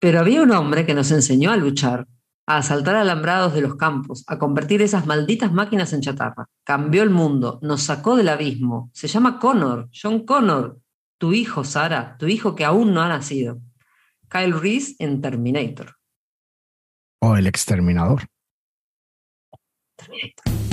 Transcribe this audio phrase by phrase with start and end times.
[0.00, 2.06] Pero había un hombre que nos enseñó a luchar,
[2.46, 6.46] a asaltar alambrados de los campos, a convertir esas malditas máquinas en chatarra.
[6.64, 8.90] Cambió el mundo, nos sacó del abismo.
[8.94, 10.78] Se llama Connor, John Connor,
[11.18, 13.60] tu hijo, Sara, tu hijo que aún no ha nacido.
[14.30, 15.96] Kyle Reese en Terminator.
[17.20, 18.26] O el exterminador.
[19.96, 20.67] Terminator.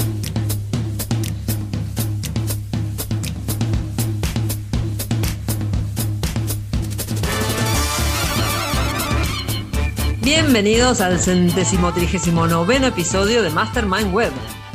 [10.26, 14.32] Bienvenidos al centésimo trigésimo noveno episodio de Mastermind Web,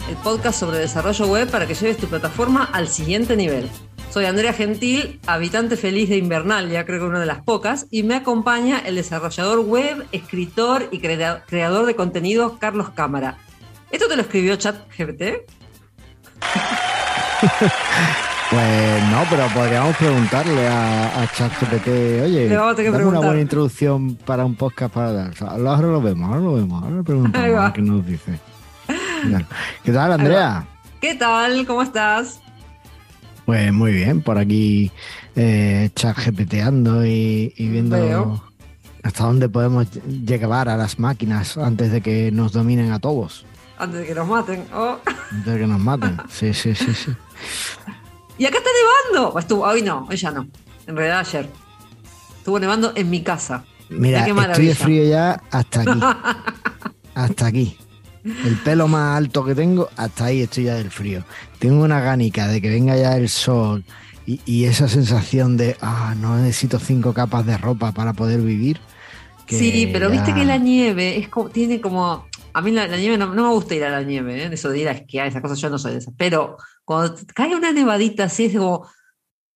[0.09, 3.69] el podcast sobre desarrollo web para que lleves tu plataforma al siguiente nivel.
[4.13, 8.15] Soy Andrea Gentil, habitante feliz de Invernalia, creo que una de las pocas, y me
[8.15, 13.39] acompaña el desarrollador web, escritor y crea- creador de contenido Carlos Cámara.
[13.91, 15.23] ¿Esto te lo escribió ChatGPT?
[18.51, 23.09] Pues no, pero podríamos preguntarle a, a ChatGPT, oye, Le vamos a tener que dame
[23.11, 25.31] una buena introducción para un podcast para dar.
[25.31, 28.41] O sea, ahora lo vemos, ahora lo vemos, ahora le preguntamos a qué nos dice.
[29.85, 30.67] ¿Qué tal, Andrea?
[31.01, 31.65] ¿Qué tal?
[31.65, 32.41] ¿Cómo estás?
[33.47, 34.91] Pues muy bien, por aquí
[35.37, 38.43] eh, ChatGPTando y, y viendo Veo.
[39.05, 43.45] hasta dónde podemos llegar a las máquinas antes de que nos dominen a todos,
[43.79, 44.65] Antes de que nos maten.
[44.75, 44.97] Oh.
[45.31, 46.17] antes de que nos maten.
[46.29, 47.13] Sí, sí, sí, sí.
[48.41, 48.71] Y acá está
[49.13, 49.39] nevando.
[49.39, 50.49] Estuvo, hoy no, hoy ya no.
[50.87, 51.47] En realidad ayer.
[52.39, 53.65] Estuvo nevando en mi casa.
[53.91, 56.01] Mira, qué estoy de frío ya hasta aquí.
[57.15, 57.77] hasta aquí.
[58.25, 61.23] El pelo más alto que tengo, hasta ahí estoy ya del frío.
[61.59, 63.85] Tengo una gánica de que venga ya el sol
[64.27, 68.81] y, y esa sensación de, ah, no necesito cinco capas de ropa para poder vivir.
[69.47, 72.27] sí, pero ya- viste que la nieve es como, tiene como.
[72.53, 74.49] A mí la, la nieve no, no me gusta ir a la nieve, ¿eh?
[74.49, 76.15] de eso de ir a esquiar, esas cosas, yo no soy de esas.
[76.17, 78.89] Pero cuando cae una nevadita así, es como.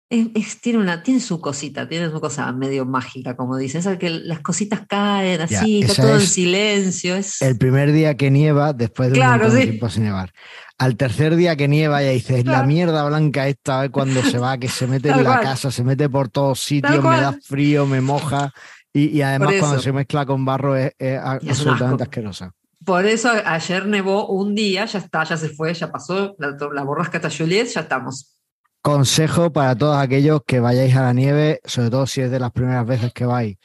[0.09, 3.80] es- es- tiene, una, tiene su cosita, tiene su cosa medio mágica, como dicen.
[3.80, 7.16] Esa que las cositas caen así, Ya, está todo en es silencio.
[7.16, 9.67] Es, El primer día que nieva, después de un Claro, de sí.
[9.69, 10.31] tiempo sin nevar.
[10.78, 12.68] Al tercer día que nieva ya dices, la Claro.
[12.68, 15.41] mierda blanca esta, a ver cuando se va, que se mete Tal en la cual.
[15.44, 18.51] casa, se mete por todos sitios, me da frío, me moja.
[18.91, 22.51] Y, y además cuando se mezcla con barro es, es es un absolutamente asquerosa.
[22.85, 26.83] Por eso ayer nevó un día, ya está, ya se fue, ya pasó, la, la
[26.83, 28.35] borrasca hasta Juliet, ya estamos.
[28.81, 32.51] Consejo para todos aquellos que vayáis a la nieve, sobre todo si es de las
[32.51, 33.55] primeras veces que vais.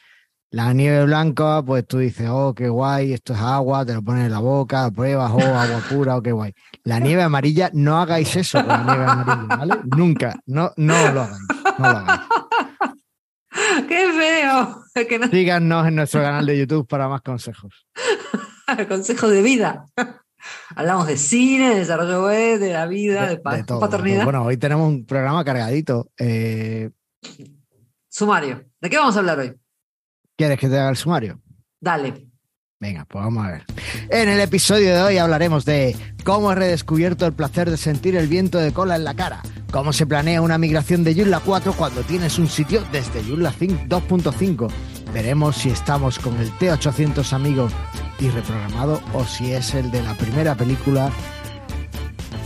[0.51, 4.25] La nieve blanca, pues tú dices, oh, qué guay, esto es agua, te lo pones
[4.25, 6.53] en la boca, pruebas, oh, agua pura, oh, qué guay.
[6.83, 9.75] La nieve amarilla, no hagáis eso con la nieve amarilla, ¿vale?
[9.95, 11.47] Nunca, no, no lo hagáis,
[11.77, 12.21] no lo hagáis.
[13.87, 15.07] ¡Qué feo!
[15.07, 17.85] Que no, Síganos en nuestro canal de YouTube para más consejos.
[18.87, 19.85] consejo de vida.
[20.75, 23.79] Hablamos de cine, de desarrollo web, de la vida, de, pa- de todo.
[23.79, 24.23] paternidad.
[24.23, 26.09] Bueno, hoy tenemos un programa cargadito.
[26.17, 26.89] Eh,
[28.07, 28.63] Sumario.
[28.81, 29.55] ¿De qué vamos a hablar hoy?
[30.37, 31.41] ¿Quieres que te haga el sumario?
[31.81, 32.28] Dale.
[32.81, 33.65] Venga, pues vamos a ver.
[34.09, 38.29] En el episodio de hoy hablaremos de cómo he redescubierto el placer de sentir el
[38.29, 42.03] viento de cola en la cara, cómo se planea una migración de Joomla 4 cuando
[42.03, 44.71] tienes un sitio desde Joomla 5 2.5.
[45.13, 47.67] Veremos si estamos con el T800 amigo
[48.17, 51.11] y reprogramado o si es el de la primera película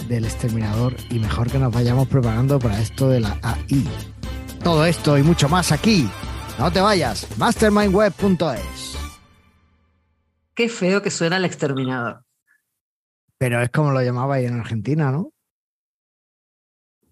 [0.07, 3.87] del exterminador y mejor que nos vayamos preparando para esto de la AI.
[4.63, 6.09] Todo esto y mucho más aquí.
[6.57, 8.92] No te vayas, mastermindweb.es.
[10.55, 12.23] Qué feo que suena el exterminador.
[13.37, 15.31] Pero es como lo llamabais en Argentina, ¿no?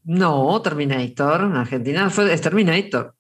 [0.04, 1.42] No, Terminator.
[1.42, 3.16] En Argentina fue es Terminator.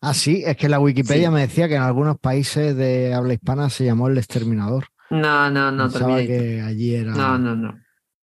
[0.00, 1.34] Ah, sí, es que la Wikipedia Sí.
[1.34, 4.86] me decía que en algunos países de habla hispana se llamó el exterminador.
[5.10, 6.26] No, no, no, Pensaba Terminator.
[6.46, 7.68] que allí era, No, no, no.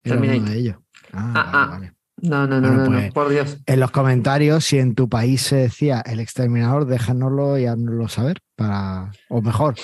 [0.04, 0.50] era uno Terminator.
[0.50, 0.78] de ellos.
[1.14, 1.68] Ah, Ah, vale, ah.
[1.70, 1.92] vale.
[2.22, 3.58] No, no, no, Bueno, no, no, pues- por Dios.
[3.66, 8.40] En los comentarios, si en tu país se decía el exterminador, déjanoslo y haznoslo saber.
[8.56, 9.12] Para...
[9.30, 9.76] O mejor,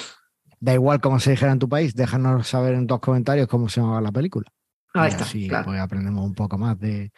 [0.62, 3.82] da igual cómo se dijera en tu país, déjanos saber en tus comentarios cómo se
[3.82, 4.48] llamaba la película.
[4.94, 5.66] Ahí Y está, así, claro.
[5.66, 7.12] pues aprendemos un poco más de,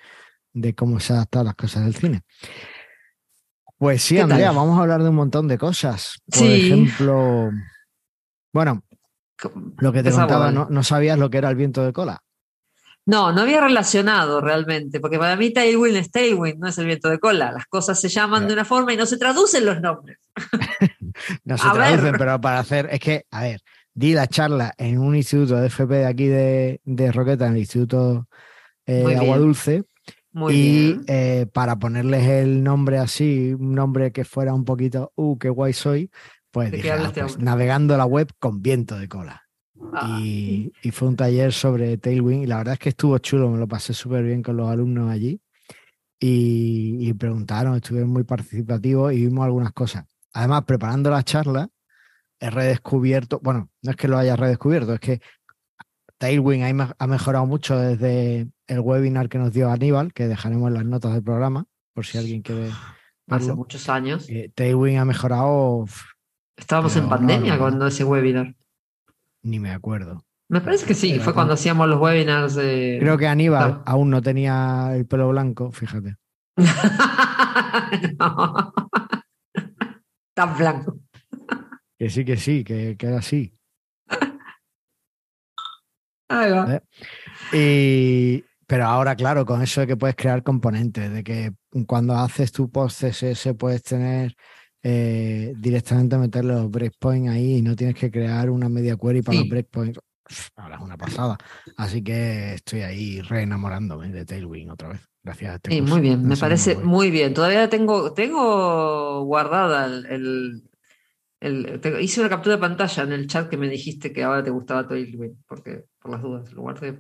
[0.54, 2.22] de cómo se adaptan las cosas del cine.
[3.78, 4.18] Pues sí.
[4.18, 6.16] Andrea, vamos a hablar de un montón de cosas.
[6.26, 6.68] Por Sí.
[6.68, 7.52] ejemplo,
[8.54, 8.82] bueno,
[9.80, 12.24] lo que te Esa contaba, no, no sabías lo que era el viento de cola.
[13.06, 17.10] No, no había relacionado realmente, porque para mí Tailwind es Tailwind, no es el viento
[17.10, 17.52] de cola.
[17.52, 20.18] Las cosas se llaman de una forma y no se traducen los nombres.
[21.44, 22.18] No se A traducen, ver.
[22.18, 23.62] pero para hacer, es que, a ver,
[23.94, 27.60] di la charla en un instituto de FP de aquí de, de Roqueta, en el
[27.60, 28.28] Instituto
[28.88, 29.40] eh, de Agua bien.
[29.40, 29.84] Dulce,
[30.32, 35.38] Muy y eh, para ponerles el nombre así, un nombre que fuera un poquito, uh,
[35.38, 36.10] qué guay soy,
[36.50, 39.43] pues ¿De qué dije, ah, este pues, navegando la web con viento de cola.
[39.96, 43.50] Ah, y, y fue un taller sobre Tailwind y la verdad es que estuvo chulo,
[43.50, 45.40] me lo pasé súper bien con los alumnos allí
[46.20, 50.06] y, y preguntaron, estuvieron muy participativos y vimos algunas cosas.
[50.34, 51.70] Además, preparando la charla,
[52.40, 55.22] he redescubierto, bueno, no es que lo haya redescubierto, es que
[56.18, 60.86] Tailwind ha mejorado mucho desde el webinar que nos dio Aníbal, que dejaremos en las
[60.86, 62.72] notas del programa, por si alguien quiere.
[63.28, 64.30] Hace muchos años.
[64.30, 65.86] Eh, Tailwind ha mejorado.
[66.56, 68.56] Estábamos en pandemia cuando ese webinar.
[69.44, 70.26] Ni me acuerdo.
[70.50, 72.98] Me parece que sí, fue cuando hacíamos los webinars de.
[73.00, 76.16] Creo que Aníbal aún no tenía el pelo blanco, fíjate.
[80.36, 81.00] Tan blanco.
[81.98, 83.56] Que sí, que sí, que, que era así.
[86.30, 86.82] Ahí va.
[87.52, 91.54] Y, pero ahora, claro, con eso de que puedes crear componentes, de que
[91.88, 94.36] cuando haces tu post CSS puedes tener
[94.84, 99.40] eh, directamente meterle los breakpoints ahí y no tienes que crear una media query para
[99.40, 100.00] los breakpoints.
[100.56, 101.38] Ahora es una pasada.
[101.78, 105.02] Así que estoy ahí re enamorándome de Tailwind otra vez.
[105.24, 107.34] Gracias a este Sí, muy bien, me parece muy bien.
[107.34, 110.64] Todavía tengo, tengo guardada el,
[112.02, 114.88] hice una captura de pantalla en el chat que me dijiste que ahora te gustaba
[114.88, 116.94] Tailwind, porque por las dudas, lo guardé.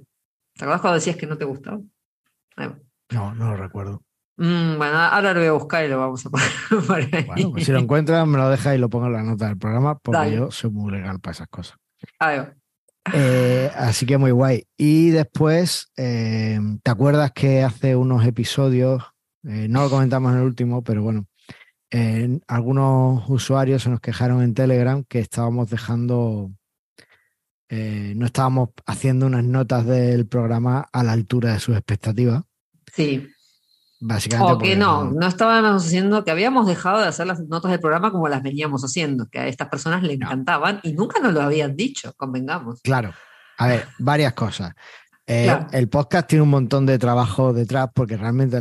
[0.53, 1.81] ¿Te acuerdas cuando decías que no te gustaba?
[3.09, 4.03] No, no lo recuerdo.
[4.37, 6.29] Mm, bueno, ahora lo voy a buscar y lo vamos a
[6.87, 9.47] poner Bueno, pues si lo encuentras, me lo dejas y lo pongo en la nota
[9.47, 11.77] del programa, porque yo soy muy legal para esas cosas.
[13.13, 14.65] Eh, así que muy guay.
[14.75, 19.03] Y después, eh, ¿te acuerdas que hace unos episodios,
[19.43, 21.27] eh, no lo comentamos en el último, pero bueno,
[22.47, 26.51] algunos usuarios se nos quejaron en Telegram que estábamos dejando
[27.69, 32.43] no estábamos haciendo unas notas del programa a la altura de sus expectativas.
[32.93, 33.32] Sí.
[34.05, 34.51] Básicamente.
[34.51, 38.11] O que no, no estábamos haciendo, que habíamos dejado de hacer las notas del programa
[38.11, 41.77] como las veníamos haciendo, que a estas personas le encantaban y nunca nos lo habían
[41.77, 42.81] dicho, convengamos.
[42.81, 43.13] Claro.
[43.57, 44.73] A ver, varias cosas.
[45.25, 48.59] Eh, el podcast tiene un montón de trabajo detrás porque realmente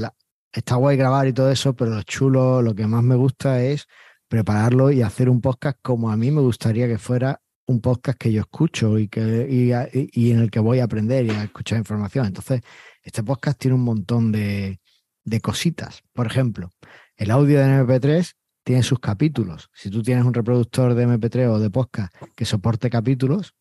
[0.52, 3.88] está guay grabar y todo eso, pero lo chulo, lo que más me gusta es
[4.28, 8.30] prepararlo y hacer un podcast como a mí me gustaría que fuera un podcast que
[8.30, 12.26] yo escucho y, que, y, en el que voy a aprender y a escuchar información.
[12.26, 12.60] Entonces,
[13.02, 14.81] este podcast tiene un montón de,
[15.24, 16.02] de cositas.
[16.12, 16.70] Por ejemplo,
[17.16, 18.32] el audio de MP3
[18.64, 19.70] tiene sus capítulos.
[19.72, 23.54] Si tú tienes un reproductor de MP3 o de podcast que soporte capítulos,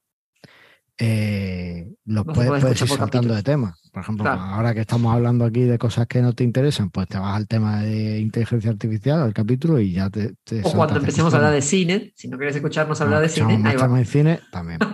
[0.97, 3.75] eh, lo puedes, ir saltando de tema.
[3.91, 7.17] Por ejemplo, ahora que estamos hablando aquí de cosas que no te interesan, pues te
[7.17, 10.35] vas al tema de inteligencia artificial, al capítulo, y ya te.
[10.63, 13.75] o cuando empecemos a hablar de cine, si no quieres escucharnos hablar de cine, ahí
[13.75, 13.99] va.
[13.99, 14.79] en cine también.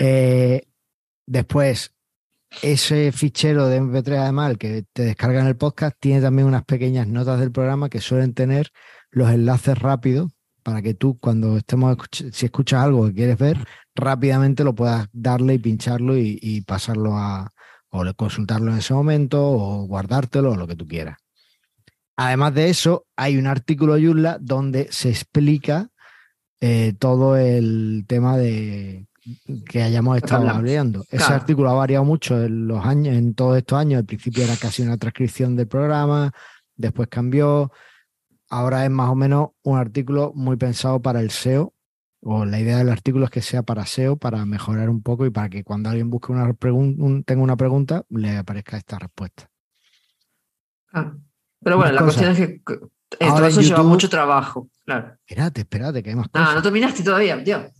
[0.00, 0.68] Eh,
[1.26, 1.94] después,
[2.62, 7.06] ese fichero de MP3, además, que te descarga en el podcast, tiene también unas pequeñas
[7.06, 8.70] notas del programa que suelen tener
[9.10, 10.30] los enlaces rápidos
[10.62, 13.58] para que tú, cuando estemos, si escuchas algo que quieres ver,
[13.94, 17.52] rápidamente lo puedas darle y pincharlo y, pasarlo a,
[17.90, 21.16] o consultarlo en ese momento, o guardártelo, o lo que tú quieras.
[22.16, 25.88] Además de eso, hay un artículo de donde se explica
[26.60, 29.06] eh, todo el tema de
[29.66, 31.04] que hayamos estado hablando.
[31.10, 33.98] Ese artículo ha variado mucho en los años, en todos estos años.
[33.98, 36.32] Al principio era casi una transcripción del programa,
[36.76, 37.70] después cambió
[38.48, 41.74] ahora es más o menos un artículo muy pensado para el SEO,
[42.20, 45.30] o la idea del artículo es que sea para SEO, para mejorar un poco y
[45.30, 49.48] para que cuando alguien busque una pregunta, tenga una pregunta, le aparezca esta respuesta.
[50.92, 51.12] Ah,
[51.62, 52.62] pero bueno, la cuestión es que
[53.18, 55.16] todo eso lleva mucho trabajo, claro.
[55.26, 56.48] Espérate, espérate, que hay más cosas.
[56.50, 57.70] Ah, no terminaste todavía, tío.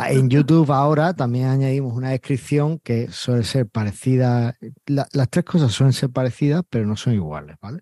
[0.00, 4.56] Ah, en YouTube ahora también añadimos una descripción que suele ser parecida.
[4.86, 7.80] las tres cosas suelen ser parecidas, pero no son iguales, ¿vale?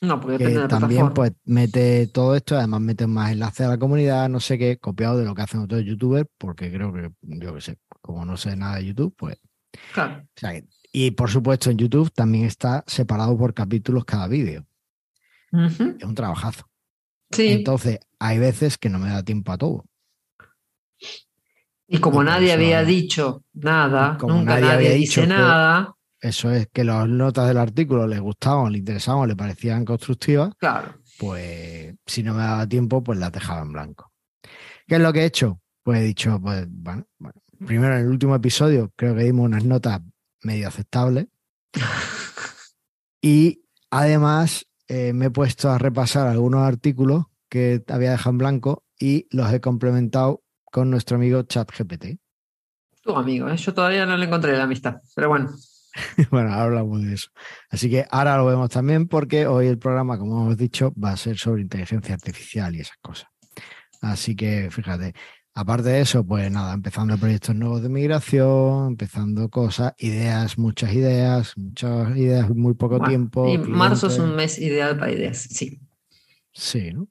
[0.00, 4.40] No, porque también pues mete todo esto, además mete más enlaces a la comunidad, no
[4.40, 7.78] sé qué, copiado de lo que hacen otros youtubers, porque creo que, yo qué sé,
[8.00, 9.36] como no sé nada de YouTube, pues.
[9.92, 10.24] Claro.
[10.90, 14.66] y por supuesto en YouTube también está separado por capítulos cada vídeo.
[15.52, 16.64] Es un trabajazo.
[17.30, 17.48] Sí.
[17.48, 19.84] Entonces, hay veces que no me da tiempo a todo.
[21.90, 25.94] Y como nadie había dicho nada, nunca nadie, dice nada.
[26.20, 30.54] Eso es que las notas del artículo les gustaban, les interesaban, les parecían constructivas.
[30.58, 30.94] Claro.
[31.18, 34.12] Pues si no me daba tiempo, pues las dejaba en blanco.
[34.86, 35.60] ¿Qué es lo que he hecho?
[35.82, 37.06] Pues he dicho, pues bueno,
[37.66, 40.02] primero en el último episodio creo que dimos unas notas
[40.42, 41.28] medio aceptables.
[43.22, 48.84] y además eh, me he puesto a repasar algunos artículos que había dejado en blanco
[48.98, 52.18] y los he complementado con nuestro amigo ChatGPT.
[53.02, 53.56] Tu amigo, ¿eh?
[53.56, 55.50] yo todavía no le encontré la amistad, pero bueno.
[56.30, 57.30] bueno, ahora hablamos de eso.
[57.70, 61.16] Así que ahora lo vemos también porque hoy el programa, como hemos dicho, va a
[61.16, 63.28] ser sobre inteligencia artificial y esas cosas.
[64.00, 65.14] Así que fíjate,
[65.54, 71.52] aparte de eso, pues nada, empezando proyectos nuevos de migración, empezando cosas, ideas, muchas ideas,
[71.56, 73.48] muchas ideas, muy poco tiempo.
[73.48, 75.80] Y marzo es un mes ideal para ideas, sí.
[76.52, 77.08] Sí, ¿no?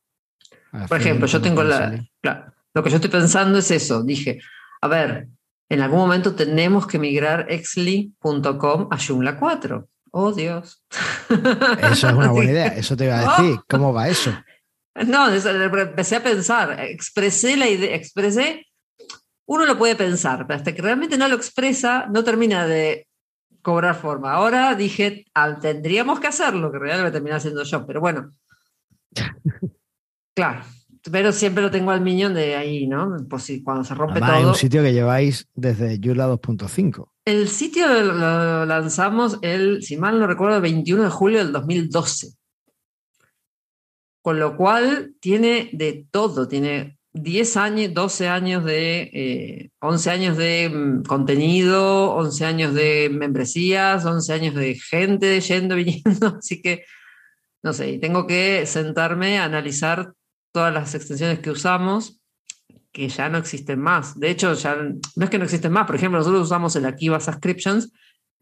[0.87, 2.05] Por ejemplo, yo tengo la.
[2.21, 4.03] Claro, lo que yo estoy pensando es eso.
[4.03, 4.39] Dije,
[4.81, 5.27] a ver,
[5.67, 9.89] en algún momento tenemos que migrar exli.com a Joomla 4.
[10.11, 10.83] Oh, Dios.
[11.27, 12.67] Eso es una buena idea.
[12.67, 13.59] Eso te iba a decir.
[13.67, 14.31] ¿Cómo va eso?
[15.07, 18.65] No, empecé a pensar, expresé la idea, expresé,
[19.47, 23.07] uno lo puede pensar, pero hasta que realmente no lo expresa, no termina de
[23.61, 24.33] cobrar forma.
[24.33, 28.31] Ahora dije, ah, tendríamos que hacerlo, que realmente lo terminé haciendo yo, pero bueno.
[30.35, 30.61] Claro,
[31.11, 33.17] pero siempre lo tengo al miñón de ahí, ¿no?
[33.29, 34.31] Pues si cuando se rompe todo.
[34.31, 37.09] Hay un sitio que lleváis desde Yula 2.5.
[37.25, 42.33] El sitio lo lanzamos el, si mal no recuerdo, el 21 de julio del 2012.
[44.21, 50.37] Con lo cual tiene de todo, tiene 10 años, 12 años de, 11 eh, años
[50.37, 56.83] de mm, contenido, 11 años de membresías, 11 años de gente yendo, viniendo, así que,
[57.63, 60.13] no sé, tengo que sentarme a analizar
[60.51, 62.19] todas las extensiones que usamos,
[62.91, 64.19] que ya no existen más.
[64.19, 67.19] De hecho, ya no es que no existen más, por ejemplo, nosotros usamos el Akiva
[67.19, 67.91] Subscriptions,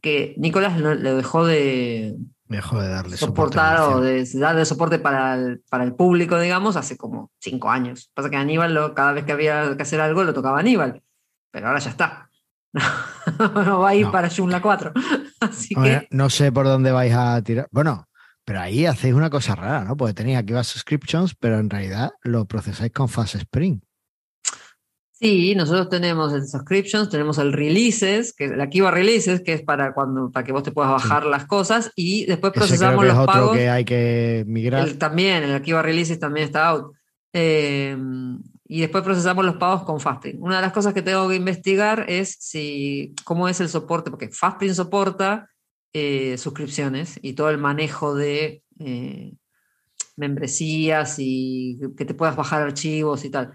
[0.01, 2.15] que Nicolás le dejó de,
[2.47, 6.95] Dejó de darle soportar o de darle soporte para el, para el público, digamos, hace
[6.95, 8.11] como cinco años.
[8.13, 11.01] Pasa que Aníbal, cada vez que había que hacer algo, lo tocaba Aníbal.
[11.49, 12.29] Pero ahora ya está.
[13.55, 14.93] no va a ir para Joomla 4.
[15.39, 16.07] Así que...
[16.11, 17.67] No sé por dónde vais a tirar.
[17.71, 18.07] Bueno,
[18.45, 19.97] pero ahí hacéis una cosa rara, ¿no?
[19.97, 23.79] Porque tenéis aquí las subscriptions, pero en realidad lo procesáis con Fast Spring.
[25.11, 29.93] Sí, nosotros tenemos el subscriptions, tenemos el releases, que el Akiva releases, que es para
[29.93, 33.55] cuando para que vos te puedas bajar las cosas y después procesamos los pagos.
[33.55, 34.91] que hay que migrar.
[34.93, 36.93] también, el Akiva releases también está out.
[37.33, 37.97] Eh,
[38.67, 40.39] y después procesamos los pagos con Fastprint.
[40.41, 44.29] Una de las cosas que tengo que investigar es si cómo es el soporte, porque
[44.29, 45.49] Fastprint soporta
[45.97, 49.33] eh, suscripciones y todo el manejo de eh,
[50.17, 53.53] membresías y que te puedas bajar archivos y tal.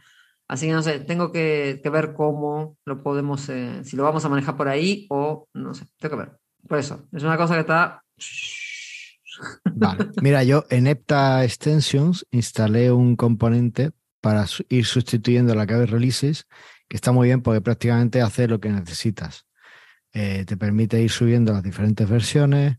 [0.48, 4.30] Así que no sé, tengo que, ver cómo lo podemos, eh, si lo vamos a
[4.30, 6.38] manejar por ahí o no sé, tengo que ver.
[6.66, 8.02] Por eso, es una cosa que está...
[10.22, 13.90] Mira, yo en Epta Extensions instalé un componente
[14.22, 16.46] para ir sustituyendo la clave releases,
[16.88, 19.44] que está muy bien porque prácticamente hace lo que necesitas.
[20.12, 22.78] Eh, te permite ir subiendo las diferentes versiones,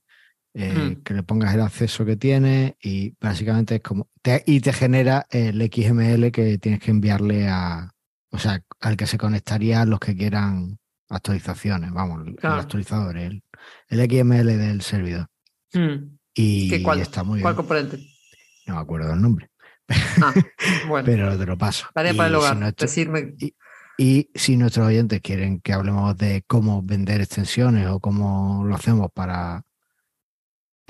[0.54, 4.10] eh, que le pongas el acceso que tiene y básicamente es como
[4.46, 7.90] y te genera el XML que tienes que enviarle a
[8.32, 13.42] o sea al que se conectaría los que quieran actualizaciones vamos el actualizador el,
[13.90, 15.30] XML del servidor
[15.74, 16.18] mm.
[16.34, 17.98] y cuál, está muy ¿cuál componente?
[18.68, 19.50] no me acuerdo el nombre
[20.22, 20.34] ah,
[20.90, 21.06] bueno.
[21.06, 23.56] pero te lo paso para el hogar decirme y
[23.98, 29.64] si nuestros oyentes quieren que hablemos de cómo vender extensiones o cómo lo hacemos para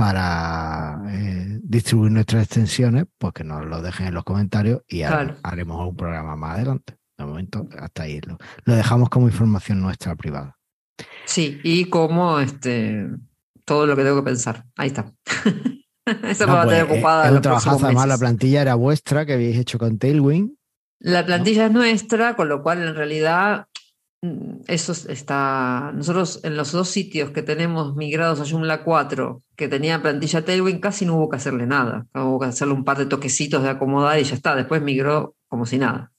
[0.02, 5.88] para eh, distribuir nuestras extensiones, pues que nos lo dejen en los comentarios y haremos
[5.88, 6.98] un programa más adelante.
[7.20, 10.58] De momento, hasta ahí lo, dejamos como información nuestra privada.
[11.26, 13.10] Sí, y como este
[13.64, 14.66] todo lo que tengo que pensar.
[14.76, 15.14] Ahí está.
[16.24, 17.28] Eso me va a tener pues, ocupada.
[17.28, 20.52] además la plantilla era vuestra que habéis hecho con Tailwind.
[21.02, 23.68] La plantilla es nuestra, con lo cual en realidad
[24.24, 25.92] Mm, eso está.
[25.96, 30.80] Nosotros en los dos sitios que tenemos migrados a Joomla 4, que tenía plantilla Tailwind,
[30.80, 32.06] casi no hubo que hacerle nada.
[32.14, 34.56] Hubo que hacerle un par de toquecitos de acomodar y ya está.
[34.56, 36.12] Después migró como si nada.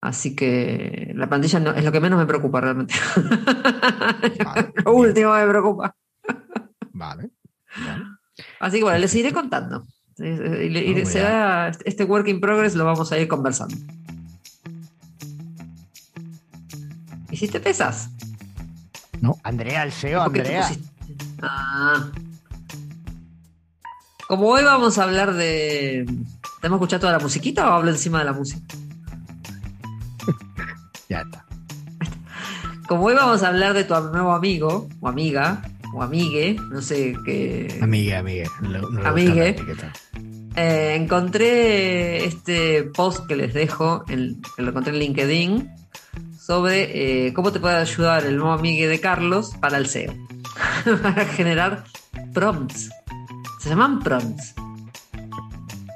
[0.00, 2.94] Así que la plantilla no, es lo que menos me preocupa realmente.
[4.84, 5.96] lo último me preocupa.
[6.92, 7.30] vale.
[8.60, 9.84] Así que bueno, les iré contando.
[10.18, 13.76] Y, será este work in progress lo vamos a ir conversando.
[17.30, 18.08] ¿Hiciste pesas?
[19.20, 20.70] No, Andrea, el SEO, Andrea.
[21.42, 22.10] Ah.
[24.26, 26.06] Como hoy vamos a hablar de.
[26.60, 28.74] ¿Tenemos escuchado toda la musiquita o hablo encima de la música?
[31.10, 31.44] ya está.
[32.88, 35.62] Como hoy vamos a hablar de tu nuevo amigo, o amiga,
[35.94, 37.78] o amigue, no sé qué.
[37.80, 38.44] Amigue, amigue.
[39.04, 39.56] amigue.
[40.56, 45.70] Eh, encontré este post que les dejo, que lo encontré en LinkedIn,
[46.38, 50.14] sobre eh, cómo te puede ayudar el nuevo amigo de Carlos para el SEO,
[51.02, 51.84] para generar
[52.32, 52.90] prompts.
[53.60, 54.54] Se llaman prompts.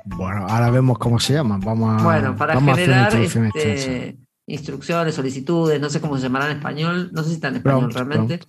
[0.04, 1.60] Bueno, ahora vemos cómo se llaman.
[1.60, 4.18] Vamos a, bueno, para generar este,
[4.52, 7.92] instrucciones, solicitudes, no sé cómo se llamará en español, no sé si está en español
[7.92, 8.40] realmente.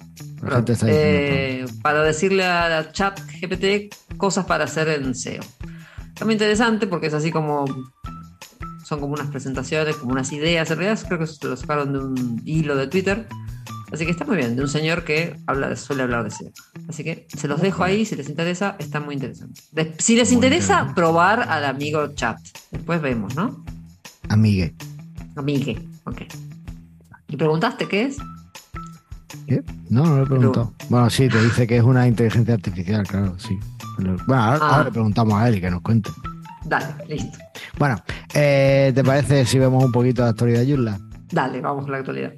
[0.88, 5.41] Eh, para decirle a la chat GPT cosas para hacer en SEO.
[6.10, 7.65] Está muy interesante porque es así como
[8.84, 10.70] son como unas presentaciones, como unas ideas.
[10.72, 13.27] En realidad creo que se lo sacaron de un hilo de Twitter.
[13.91, 16.51] Así que está muy bien, de un señor que habla, suele hablar de cine.
[16.88, 19.62] Así que se los dejo ahí, si les interesa, está muy interesante.
[19.74, 22.38] De- si les Muy interesa, probar al amigo chat.
[22.72, 23.63] Después vemos, ¿no?
[24.29, 24.74] Amigue.
[25.36, 26.22] Amigue, ok.
[27.27, 28.17] ¿Y preguntaste qué es?
[29.48, 29.63] ¿Qué?
[29.89, 30.74] No, no lo he preguntado.
[30.89, 33.58] Bueno, sí, te dice que es una inteligencia artificial, claro, sí.
[33.98, 34.70] Pero- Bueno, ahora, Ah.
[34.72, 36.10] ahora le preguntamos a él y que nos cuente.
[36.65, 37.38] Dale, listo.
[37.79, 38.01] Bueno,
[38.34, 41.00] eh, ¿te parece si vemos un poquito de actualidad, Yurla?
[41.31, 42.34] Dale, vamos con la actualidad.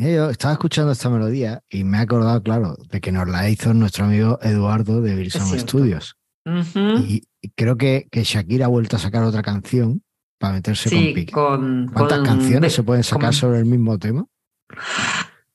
[0.00, 3.74] Yo estaba escuchando esta melodía y me he acordado, claro, de que nos la hizo
[3.74, 5.58] nuestro amigo Eduardo de Virson.
[5.58, 6.16] Studios.
[6.44, 10.02] Y, y creo que, que Shakira ha vuelto a sacar otra canción
[10.38, 11.32] para meterse con Piqué.
[11.32, 11.90] con.
[11.92, 14.24] ¿Cuántas con- canciones de- se pueden sacar con- sobre el mismo tema?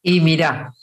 [0.02, 0.74] Y mira.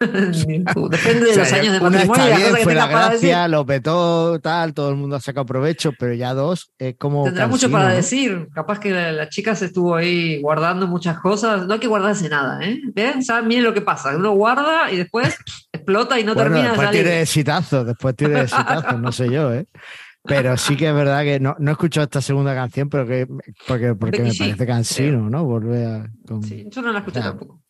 [0.00, 4.40] Depende de O sea, los años de matrimonio está bien, fue la gracia, lo petó,
[4.40, 7.24] tal, todo el mundo ha sacado provecho, pero ya dos es como.
[7.24, 7.94] Tendrá mucho para ¿no?
[7.94, 8.48] decir.
[8.54, 11.66] Capaz que la, la chica se estuvo ahí guardando muchas cosas.
[11.66, 12.80] No hay que guardarse nada, ¿eh?
[12.94, 13.20] ¿Ven?
[13.46, 14.16] Miren lo que pasa.
[14.16, 15.36] Uno guarda y después
[15.72, 17.02] explota y no Bueno, termina de después salir.
[17.02, 19.66] tiene exitazos, después tiene exitazos, no sé yo, ¿eh?
[20.22, 23.26] Pero sí que es verdad que no, no he escuchado esta segunda canción, pero que
[23.66, 25.44] porque, porque Becky me G, parece cansino, ¿no?
[25.44, 26.10] Volver a.
[26.26, 27.62] con- Sí, yo no la escuché Ah, tampoco.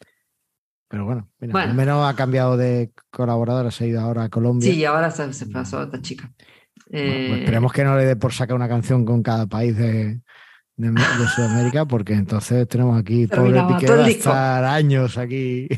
[0.90, 1.70] Pero bueno, mira, Bueno.
[1.70, 4.70] al menos ha cambiado de colaboradora, se ha ido ahora a Colombia.
[4.72, 6.32] Sí, ahora se, se pasó a esta chica.
[6.90, 9.76] Bueno, Eh, pues esperemos que no le dé por sacar una canción con cada país
[9.76, 10.20] de,
[10.76, 15.68] de, de Sudamérica, porque entonces tenemos aquí, pobre Piqué, va a estar años aquí.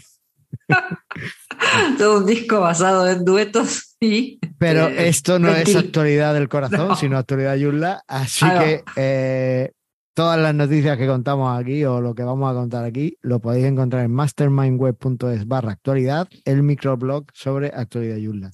[1.99, 4.39] todo un disco basado en duetos y.
[4.59, 6.97] Pero eh, esto no es actualidad del corazón, No.
[6.97, 8.03] sino actualidad Yurla.
[8.09, 9.73] Así que eh,
[10.15, 13.67] todas las noticias que contamos aquí o lo que vamos a contar aquí lo podéis
[13.67, 18.51] encontrar en mastermindweb.es barra actualidad, el microblog sobre actualidad Yurla.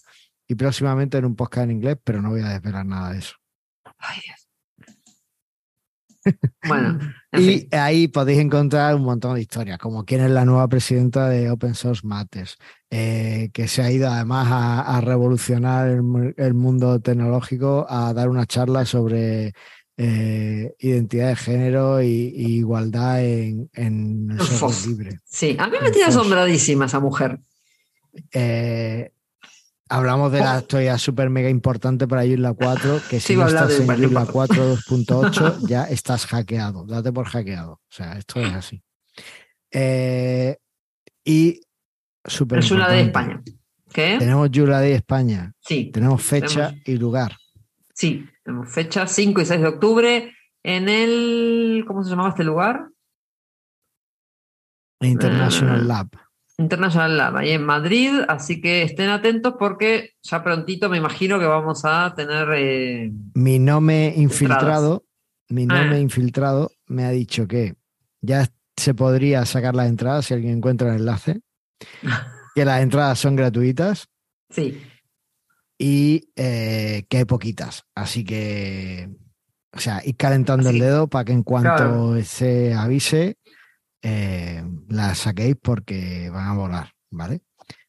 [0.46, 3.34] Y próximamente en un podcast en inglés, pero no voy a desvelar nada de eso.
[3.98, 4.48] Ay, Dios.
[6.66, 6.98] Bueno,
[7.32, 7.68] en Y fin.
[7.72, 11.74] ahí podéis encontrar un montón de historias, como quién es la nueva presidenta de Open
[11.74, 12.56] Source Matters,
[12.90, 18.46] eh, que se ha ido además a, a revolucionar el mundo tecnológico, a dar una
[18.46, 19.52] charla sobre
[20.00, 24.48] eh, identidad de género y, y igualdad en, en el Uf.
[24.58, 25.20] software libre.
[25.24, 27.40] Sí, a mí me tiene asombradísima esa mujer.
[28.32, 29.10] Eh,
[29.88, 33.48] hablamos de la actualidad súper mega importante para Joomla 4, que Sí, si iba no
[33.50, 37.72] estás de en Joomla 4 2.8 ya estás hackeado, date por hackeado.
[37.72, 38.82] O sea, esto es así.
[39.72, 40.56] Eh,
[41.24, 41.60] y
[42.24, 43.42] súper Es una de España.
[43.92, 44.16] ¿Qué?
[44.18, 46.88] Tenemos Joomla Day España, Sí, tenemos fecha Tenemos.
[46.88, 47.36] y lugar.
[47.98, 48.26] Sí.
[48.44, 51.84] Tenemos fecha 5 y 6 de octubre en el.
[51.86, 52.88] ¿Cómo se llamaba este lugar?
[55.00, 55.84] International Ah.
[55.84, 56.08] Lab.
[56.60, 58.10] International Lab, ahí en Madrid.
[58.28, 62.48] Así que estén atentos porque ya prontito me imagino que vamos a tener.
[62.56, 65.04] eh, Mi nome infiltrado,
[65.48, 66.00] mi nome Ah.
[66.00, 67.76] infiltrado me ha dicho que
[68.20, 71.40] ya se podría sacar las entradas si alguien encuentra el enlace,
[72.54, 74.08] que las entradas son gratuitas
[74.50, 74.80] sí,
[75.78, 77.84] y eh, que hay poquitas.
[77.94, 79.08] Así que,
[79.72, 82.24] o sea, ir calentando Así el dedo para que en cuanto claro.
[82.24, 83.38] se avise,
[84.02, 87.42] eh, las saquéis porque van a volar, ¿vale?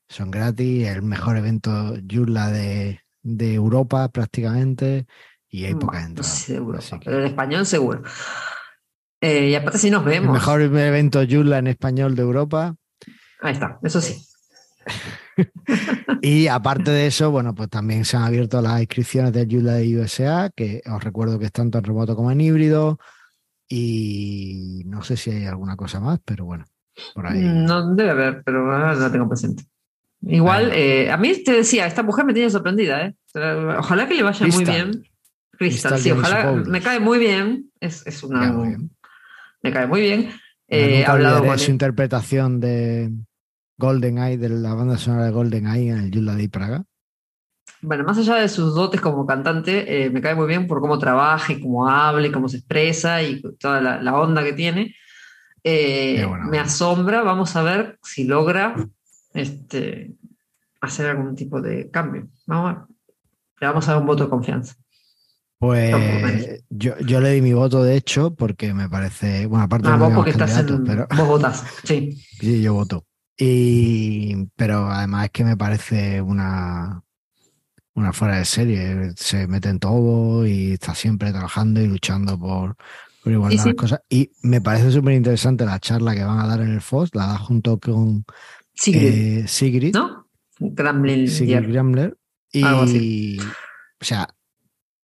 [0.08, 5.06] Son gratis, el mejor evento Joomla de, de Europa prácticamente
[5.50, 6.30] y hay Bueno, Europa,
[6.78, 8.04] así que- pero en español seguro.
[9.22, 10.34] Eh, y aparte, si nos el vemos.
[10.34, 12.76] mejor evento Joomla en español de Europa.
[13.42, 14.24] Ahí está, eso sí.
[16.22, 19.98] Y aparte de eso, bueno, pues también se han abierto las inscripciones del Joomla de
[19.98, 23.00] USA, que os recuerdo que es tanto en remoto como en híbrido.
[23.68, 26.66] Y no sé si hay alguna cosa más, pero bueno,
[27.14, 27.40] por ahí.
[27.42, 29.64] No debe haber, pero no la tengo presente.
[30.22, 33.16] Igual, eh, a mí te decía, esta mujer me tiene sorprendida, ¿eh?
[33.78, 34.76] Ojalá que le vaya muy Crystal.
[34.76, 35.04] bien.
[35.52, 36.52] Crystal, Crystal sí, ojalá.
[36.66, 37.72] Me cae muy bien.
[37.80, 38.46] Es, es una.
[38.46, 38.90] Ya, muy bien.
[39.62, 40.30] Me cae muy bien.
[40.68, 43.12] Eh, he hablado con su interpretación de
[43.80, 46.84] Golden Eye, de la banda sonora de Golden Eye en el Joomla de Praga.
[47.82, 51.00] Bueno, más allá de sus dotes como cantante, eh, me cae muy bien por cómo
[51.00, 54.94] trabaja y cómo habla y cómo se expresa y toda la, la onda que tiene.
[55.64, 58.76] Eh, me asombra, vamos a ver si logra
[59.34, 60.14] este,
[60.82, 62.28] hacer algún tipo de cambio.
[62.48, 62.84] Vamos a ver.
[63.62, 64.76] Le vamos a dar un voto de confianza.
[65.58, 69.46] Pues yo, yo le di mi voto, de hecho, porque me parece.
[69.46, 70.84] Bueno, aparte Ah, no vos porque estás en.
[70.86, 72.12] pero Vos votás, sí.
[72.40, 73.06] sí, yo voto.
[73.42, 77.02] Y, pero además es que me parece una,
[77.94, 79.14] una fuera de serie.
[79.16, 82.76] Se mete en todo y está siempre trabajando y luchando por,
[83.24, 83.70] por igualdad Sí, sí.
[83.70, 84.02] las cosas.
[84.10, 87.28] Y me parece súper interesante la charla que van a dar en el FOS, la
[87.28, 88.26] da junto con
[88.74, 89.94] Sigrid, eh, Sigrid.
[89.96, 90.28] ¿no?
[90.60, 91.66] Year.
[91.66, 92.18] Gramler.
[92.62, 94.28] Algo Y, o sea,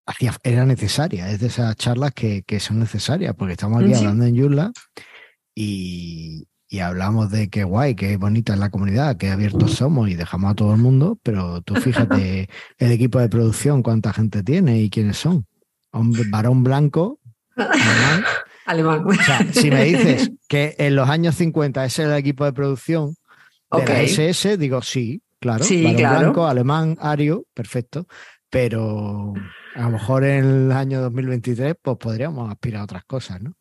[0.06, 4.00] hacía, era necesaria, es de esas charlas que, que son necesarias, porque estamos aquí sí.
[4.00, 4.72] hablando en Yula
[5.54, 10.16] y, y hablamos de qué guay, qué bonita es la comunidad, qué abiertos somos y
[10.16, 14.80] dejamos a todo el mundo, pero tú fíjate el equipo de producción, cuánta gente tiene
[14.80, 15.46] y quiénes son.
[15.92, 17.20] Hombre, varón blanco,
[17.56, 18.24] alemán.
[18.66, 19.04] Alemán.
[19.06, 22.52] O sea, si me dices que en los años 50 ese era el equipo de
[22.54, 23.90] producción de Ok.
[23.90, 25.64] la SS, digo sí, claro.
[25.64, 26.20] Sí, varón claro.
[26.20, 28.08] blanco, alemán, ario, perfecto.
[28.50, 29.34] Pero
[29.76, 33.54] a lo mejor en el año 2023 pues podríamos aspirar a otras cosas, ¿no?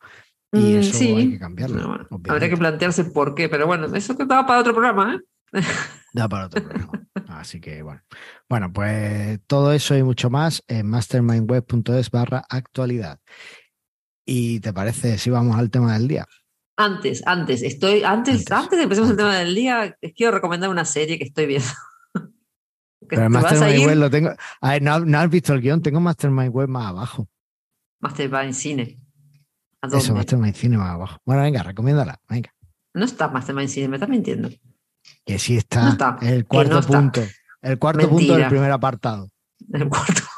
[0.55, 1.09] Y Mm, eso sí.
[1.15, 1.77] hay que cambiarlo.
[1.81, 2.31] No, bueno, obviamente.
[2.31, 5.17] habría que plantearse por qué, pero bueno, eso que daba para otro programa,
[5.53, 5.61] ¿eh?
[6.13, 7.07] Da para otro programa.
[7.29, 8.03] Así que bueno.
[8.49, 13.19] Bueno, pues todo eso y mucho más en mastermindweb.es barra actualidad.
[14.27, 16.27] ¿Y te parece si vamos al tema del día?
[16.77, 20.71] Antes, antes, estoy, antes, Antes, antes, de empezar el tema del día, les quiero recomendar
[20.71, 21.69] una serie que estoy viendo.
[23.07, 24.31] Que Pero el Mastermind Web lo tengo.
[24.63, 27.29] A ver, no, no has visto el guion, tengo Mastermind Web más abajo.
[28.01, 28.99] Mastermind Cine.
[29.85, 30.13] ¿A Eso, dónde?
[30.21, 31.19] Mastermind Cine más abajo.
[31.25, 32.21] Bueno, venga, recomiéndala.
[32.29, 32.53] Venga.
[32.95, 34.49] No está Mastermind Cine, me estás mintiendo.
[35.25, 35.83] Que sí está.
[35.85, 36.99] No está, El cuarto no está.
[36.99, 37.21] punto.
[37.63, 39.31] El cuarto punto del primer apartado.
[39.73, 40.23] El cuarto.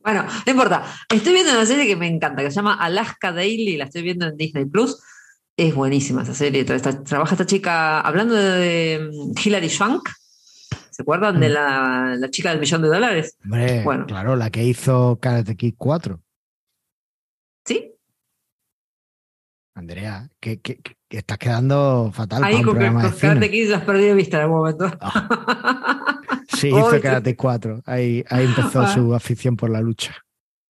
[0.00, 0.84] Bueno, no importa.
[1.12, 4.26] Estoy viendo una serie que me encanta, que se llama Alaska Daily, la estoy viendo
[4.28, 5.02] en Disney Plus.
[5.56, 6.60] Es buenísima esa serie.
[6.60, 9.10] Esta- trabaja esta chica, hablando de, de
[9.44, 10.08] Hilary Swank,
[10.92, 11.52] ¿se acuerdan de Mm.
[11.52, 13.36] la, la chica del millón de dólares?
[13.42, 14.06] Hombre, Bueno.
[14.06, 16.22] claro, la que hizo Karate Kid 4.
[17.64, 17.92] ¿Sí?
[19.76, 22.76] Andrea, que, que- estás quedando fatal Ahí con.
[22.78, 24.90] Karate Kid has perdido de vista en algún momento.
[26.48, 27.82] Sí, Oh, hizo Karate 4.
[27.84, 28.88] Ahí, ahí empezó Ah.
[28.94, 30.16] su afición por la lucha.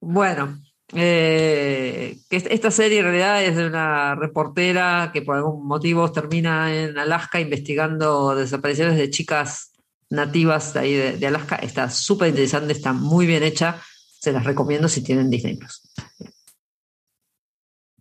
[0.01, 0.59] Bueno,
[0.95, 6.75] eh, que esta serie en realidad es de una reportera que por algún motivo termina
[6.75, 9.73] en Alaska investigando desapariciones de chicas
[10.11, 11.57] nativas de ahí de, de Alaska.
[11.57, 13.81] Está súper interesante, está muy bien hecha.
[14.21, 15.83] Se las recomiendo si tienen Disney Plus.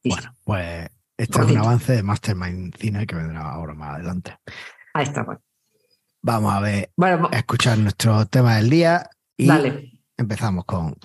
[0.04, 4.38] Bueno, pues este es un avance de Mastermind Cine que vendrá ahora más adelante.
[4.94, 5.24] Ahí está.
[5.24, 5.42] Bueno,
[6.22, 10.02] Vamos a ver, bueno a escuchar nuestro tema del día y dale.
[10.18, 10.96] empezamos con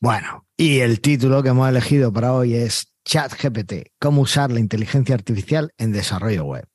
[0.00, 5.16] Bueno, y el título que hemos elegido para hoy es ChatGPT, cómo usar la inteligencia
[5.16, 6.68] artificial en desarrollo web.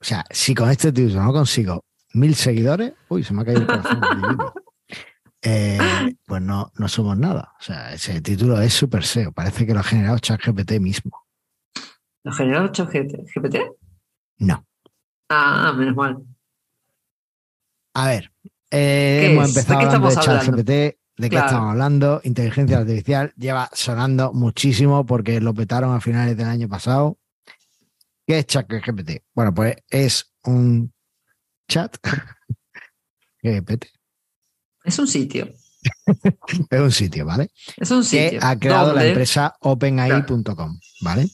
[0.00, 3.60] O sea, si con este título no consigo mil seguidores, uy, se me ha caído
[3.62, 4.00] el corazón.
[5.46, 5.78] Eh,
[6.24, 7.52] pues no, no somos nada.
[7.60, 9.30] O sea, ese título es súper SEO.
[9.30, 11.22] Parece que lo ha generado ChatGPT mismo.
[12.24, 13.58] ¿Lo generó GPT?
[14.38, 14.64] No.
[15.28, 16.16] Ah, menos mal.
[17.94, 18.32] A ver,
[18.70, 19.54] eh, ¿Qué hemos es?
[19.54, 20.14] ¿De empezado qué hablando de?
[20.14, 20.68] ChatGPT.
[20.68, 21.46] ¿De qué Claro.
[21.46, 22.20] estamos hablando?
[22.24, 27.18] Inteligencia artificial lleva sonando muchísimo porque lo petaron a finales del año pasado.
[28.26, 29.22] ¿Qué es ChatGPT?
[29.34, 30.92] Bueno, pues es un
[31.68, 31.96] chat
[33.42, 33.86] GPT.
[34.84, 35.52] Es un sitio.
[36.70, 37.50] Es un sitio, ¿vale?
[37.76, 38.40] Es un que sitio.
[38.42, 41.28] ha creado la empresa OpenAI.com, ¿vale?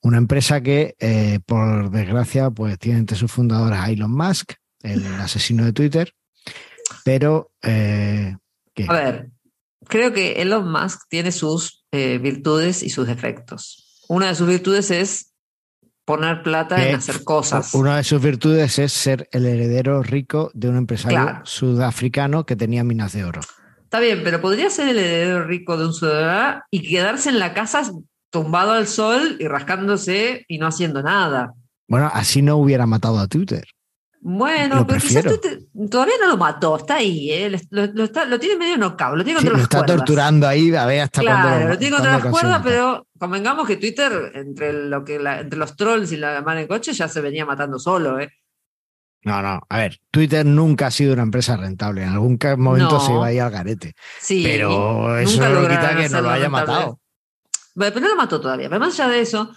[0.00, 5.04] Una empresa que, eh, por desgracia, pues tiene entre sus fundadores a Elon Musk, el
[5.20, 6.14] asesino de Twitter,
[7.04, 8.34] pero eh,
[8.74, 8.86] ¿qué?
[8.88, 9.30] A ver,
[9.86, 14.02] creo que Elon Musk tiene sus eh, virtudes y sus defectos.
[14.08, 15.31] Una de sus virtudes es
[16.04, 17.74] poner plata Que en hacer cosas.
[17.74, 21.40] Una de sus virtudes es ser el heredero rico de un empresario Claro.
[21.44, 23.40] sudafricano que tenía minas de oro.
[23.82, 27.52] Está bien, pero podría ser el heredero rico de un ciudadano y quedarse en la
[27.54, 27.82] casa
[28.30, 31.52] tumbado al sol y rascándose y no haciendo nada.
[31.88, 33.64] Bueno, así no hubiera matado a Twitter.
[34.24, 37.50] Bueno, Lo pero quizás tú te- todavía no lo mató, está ahí, ¿eh?
[37.70, 39.96] lo, lo está- lo tiene medio knockout, lo tiene Sí, contra lo las está cuerdas.
[39.96, 43.76] torturando ahí a ver hasta Claro, cuándo lo tiene contra las cuerdas, pero convengamos que
[43.78, 47.20] Twitter, entre, lo que la- entre los trolls y la mano en coche, ya se
[47.20, 48.30] venía matando solo, ¿eh?
[49.24, 52.04] No, no, a ver, Twitter nunca ha sido una empresa rentable.
[52.04, 53.00] En algún momento No.
[53.00, 53.94] se iba a ir al garete.
[54.20, 56.48] Sí, Pero eso no quita que no lo haya rentable.
[56.48, 57.00] matado.
[57.74, 58.68] Bueno, pero no lo mató todavía.
[58.68, 59.50] Pero más allá de eso,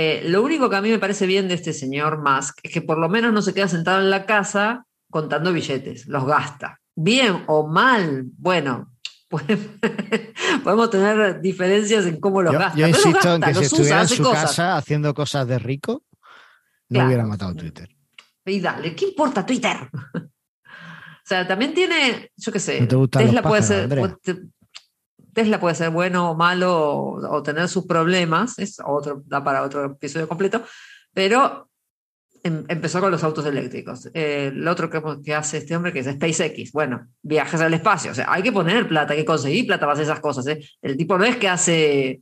[0.00, 2.82] eh, lo único que a mí me parece bien de este señor Musk es que
[2.82, 6.78] por lo menos no se queda sentado en la casa contando billetes, los gasta.
[6.94, 8.92] Bien o mal, bueno,
[10.64, 12.78] podemos tener diferencias en cómo los Yo, gasta.
[12.78, 14.42] yo pero los insisto en que si estuviera en su cosas.
[14.42, 16.04] casa haciendo cosas de rico,
[16.88, 17.06] no Claro.
[17.08, 17.88] hubiera matado Twitter.
[18.46, 19.76] Y dale, ¿qué importa Twitter?
[20.14, 23.88] o sea, también tiene, yo qué sé, ¿No te Tesla, puede ser,
[25.38, 29.84] Tesla puede ser bueno o malo o, tener sus problemas, es otro, da para otro
[29.84, 30.64] episodio completo,
[31.14, 31.70] pero
[32.42, 34.10] em- empezó con los autos eléctricos.
[34.14, 38.10] Eh, otro que, que hace este hombre, que es SpaceX, bueno, viajes al espacio.
[38.10, 40.44] O sea, hay que poner plata, hay que conseguir plata para hacer esas cosas.
[40.48, 40.60] ¿eh?
[40.82, 42.20] El tipo no es que hace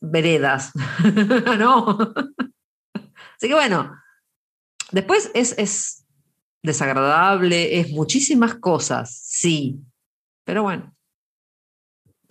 [0.00, 0.70] veredas,
[1.58, 1.98] no.
[3.34, 3.96] Así que bueno,
[4.92, 6.06] después es, es
[6.62, 9.80] desagradable, es muchísimas cosas, sí.
[10.44, 10.94] Pero bueno,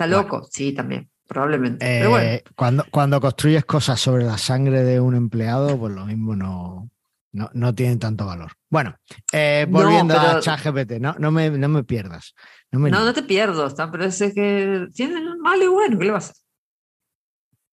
[0.05, 0.29] está Bueno.
[0.29, 1.85] loco, sí, también, probablemente.
[1.85, 6.05] Eh, Pero bueno, cuando, cuando construyes cosas sobre la sangre de un empleado, pues lo
[6.05, 6.89] mismo no,
[7.33, 8.51] no, no tienen tanto valor.
[8.69, 8.95] Bueno,
[9.31, 12.33] eh, No, volviendo a ChatGPT, no, no, me, no me pierdas.
[12.71, 16.27] No, me no, te pierdo, pero es que tiene malo y bueno, ¿qué le vas
[16.27, 16.43] a hacer?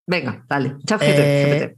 [0.06, 1.76] Venga, dale, chat Eh,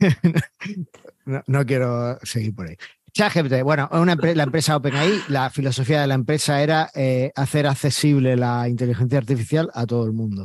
[1.46, 2.76] no quiero seguir por ahí.
[3.12, 8.36] ChatGPT, bueno, una la empresa OpenAI, la filosofía de la empresa era eh, hacer accesible
[8.36, 10.44] la inteligencia artificial a todo el mundo.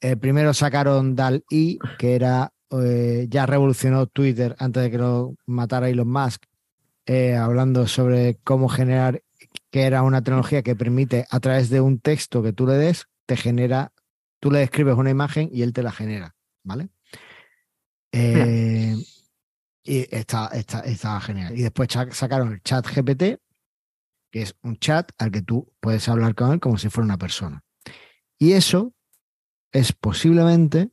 [0.00, 5.88] Eh, primero sacaron DAL-I, que era eh, ya revolucionó Twitter antes de que lo matara
[5.88, 6.44] Elon Musk,
[7.06, 9.22] eh, hablando sobre cómo generar,
[9.70, 13.08] que era una tecnología que permite a través de un texto que tú le des,
[13.26, 13.92] te genera,
[14.40, 16.88] tú le describes una imagen y él te la genera, ¿vale?
[18.12, 18.96] Eh,
[19.88, 21.58] y está, está, está genial.
[21.58, 23.40] Y después sacaron el chat GPT,
[24.30, 27.16] que es un chat al que tú puedes hablar con él como si fuera una
[27.16, 27.62] persona.
[28.38, 28.92] Y eso
[29.72, 30.90] es posiblemente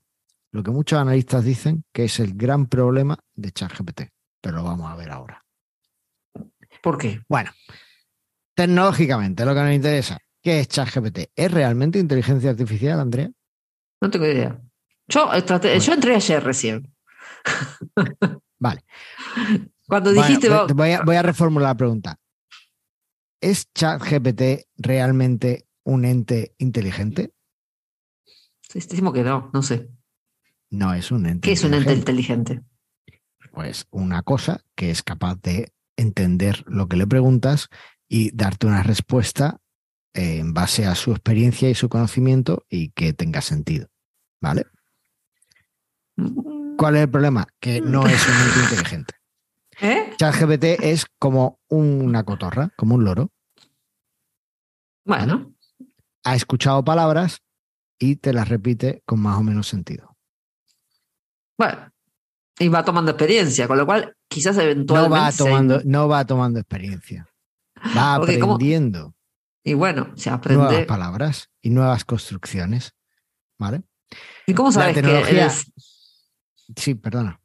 [0.54, 4.04] lo que muchos analistas dicen que es el gran problema de ChatGPT.
[4.40, 5.44] Pero lo vamos a ver ahora.
[6.82, 7.22] ¿Por qué?
[7.28, 7.52] Bueno,
[8.56, 11.32] tecnológicamente, lo que nos interesa, ¿qué es ChatGPT?
[11.36, 13.30] ¿Es realmente inteligencia artificial, Andrea?
[14.02, 14.58] No tengo idea.
[15.10, 15.78] Yo, Bueno.
[15.80, 16.96] yo entré ayer recién.
[18.60, 18.84] Vale.
[19.88, 22.20] Cuando dijiste, voy, a, voy a reformular la pregunta.
[23.42, 27.34] ¿Es ChatGPT realmente un ente inteligente?
[28.74, 29.90] decimos que no, no sé.
[30.70, 32.54] No es un ente ¿Qué es un ente inteligente.
[32.54, 32.76] inteligente?
[33.52, 37.70] Pues una cosa que es capaz de entender lo que le preguntas
[38.10, 39.62] y darte una respuesta
[40.14, 43.88] eh, en base a su experiencia y su conocimiento y que tenga sentido.
[44.42, 44.66] ¿Vale?
[46.18, 47.48] Mm, ¿Cuál es el problema?
[47.60, 49.14] Que no es un ente inteligente.
[49.82, 50.14] ¿Eh?
[50.18, 53.32] ChatGPT es como una cotorra, como un loro.
[55.06, 55.52] Bueno,
[56.24, 57.42] Ha escuchado palabras
[58.00, 60.16] y te las repite con más o menos sentido.
[61.58, 61.92] bueno.
[62.58, 65.20] Y va tomando experiencia, con lo cual quizás No eventualmente.
[65.20, 67.28] va se- tomando, no va tomando experiencia.
[67.98, 69.14] Va Porque como- aprendiendo
[69.62, 70.86] Y bueno, se nuevas aprende.
[70.86, 72.96] palabras y nuevas construcciones.
[73.60, 73.84] ¿Vale?
[74.48, 75.52] ¿Y cómo sabes que tecnología- el-
[76.76, 77.40] Sí, perdona.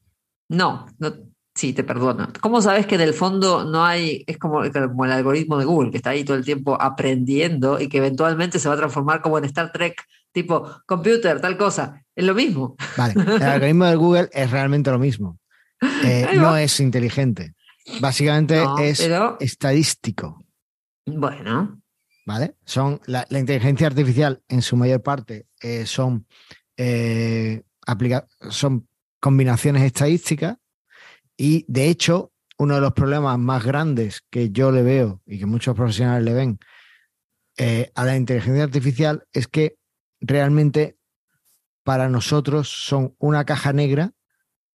[0.48, 1.12] No, no,
[1.54, 2.28] sí, te perdono.
[2.40, 5.98] ¿Cómo sabes que del fondo no hay, es como, como el algoritmo de Google, que
[5.98, 9.44] está ahí todo el tiempo aprendiendo y que eventualmente se va a transformar como en
[9.44, 10.02] Star Trek,
[10.32, 12.02] tipo computer, tal cosa?
[12.14, 12.76] Es lo mismo.
[12.96, 13.14] Vale.
[13.36, 15.38] El algoritmo de Google es realmente lo mismo.
[16.04, 17.54] Eh, no es inteligente.
[18.00, 20.44] Básicamente No, es pero estadístico.
[21.06, 21.80] bueno,
[22.26, 22.56] ¿Vale?
[22.64, 26.26] Son la, la inteligencia artificial en su mayor parte eh, son,
[26.76, 28.86] eh, aplica- son
[29.20, 30.56] combinaciones estadísticas
[31.36, 35.46] y de hecho uno de los problemas más grandes que yo le veo y que
[35.46, 36.58] muchos profesionales le ven
[37.56, 39.76] eh, a la inteligencia artificial es que
[40.20, 40.98] realmente
[41.84, 44.12] para nosotros son una caja negra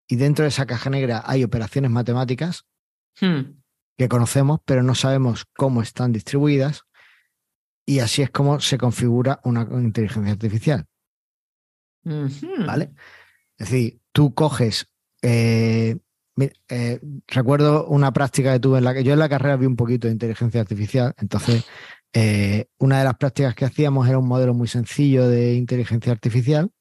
[0.08, 2.66] y dentro de esa caja negra hay operaciones matemáticas
[3.22, 3.42] hmm,
[3.98, 6.84] que conocemos, pero no sabemos cómo están distribuidas.
[7.88, 10.86] Y así es como se configura una inteligencia artificial.
[12.04, 12.94] ¿vale?
[13.58, 14.88] Es decir, tú coges.
[15.22, 15.98] eh,
[16.70, 19.76] eh, recuerdo una práctica que tuve en la que yo en la carrera vi un
[19.76, 21.14] poquito de inteligencia artificial.
[21.18, 21.66] Entonces,
[22.14, 26.72] eh, una de las prácticas que hacíamos era un modelo muy sencillo de inteligencia artificial.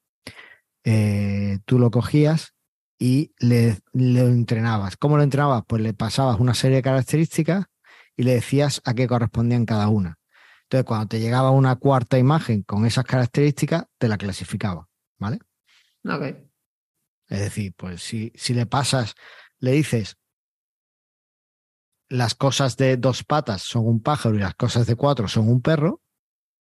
[1.65, 2.53] Tú lo cogías
[2.99, 4.95] y le, entrenabas.
[4.95, 5.63] ¿Cómo lo entrenabas?
[5.67, 7.65] Pues le pasabas una serie de características
[8.15, 10.19] y le decías a qué correspondían cada una.
[10.63, 14.87] Entonces, cuando te llegaba una cuarta imagen con esas características, te la clasificaba,
[15.19, 15.39] ¿vale?
[16.05, 16.44] Ok.
[17.27, 19.15] Es decir, pues si, si le pasas,
[19.59, 20.17] le dices
[22.09, 25.61] las cosas de dos patas son un pájaro y las cosas de cuatro son un
[25.61, 26.01] perro,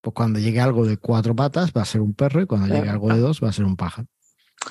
[0.01, 2.89] pues cuando llegue algo de cuatro patas va a ser un perro y cuando llegue
[2.89, 4.09] algo de dos va a ser un pájaro.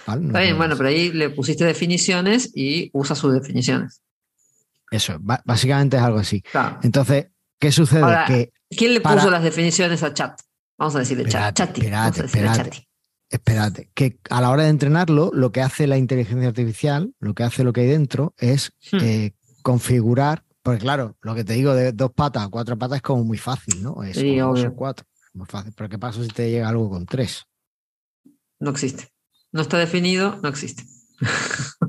[0.07, 0.21] ¿Vale?
[0.21, 4.01] No Está bien, bueno, pero ahí le pusiste definiciones y usa sus definiciones.
[4.89, 6.41] Eso, básicamente es algo así.
[6.41, 6.79] Claro.
[6.83, 7.27] Entonces,
[7.59, 8.01] ¿qué sucede?
[8.03, 10.39] Ahora, que ¿Quién le para- puso las definiciones a chat?
[10.77, 11.59] Vamos a decirle chat.
[11.59, 11.89] Espérate, Chati.
[11.91, 12.69] Vamos a espérate, decirle espérate.
[12.71, 12.87] chati.
[13.33, 17.43] Espérate, que a la hora de entrenarlo, lo que hace la inteligencia artificial, lo que
[17.43, 18.97] hace lo que hay dentro, es Hmm.
[19.01, 23.01] eh, configurar, porque claro, lo que te digo de dos patas a cuatro patas es
[23.01, 24.03] como muy fácil, ¿no?
[24.03, 25.73] Es Sí, dos o cuatro, muy fácil.
[25.75, 27.45] Pero ¿qué pasa si te llega algo con tres?
[28.59, 29.09] No existe.
[29.51, 30.83] No está definido, no existe.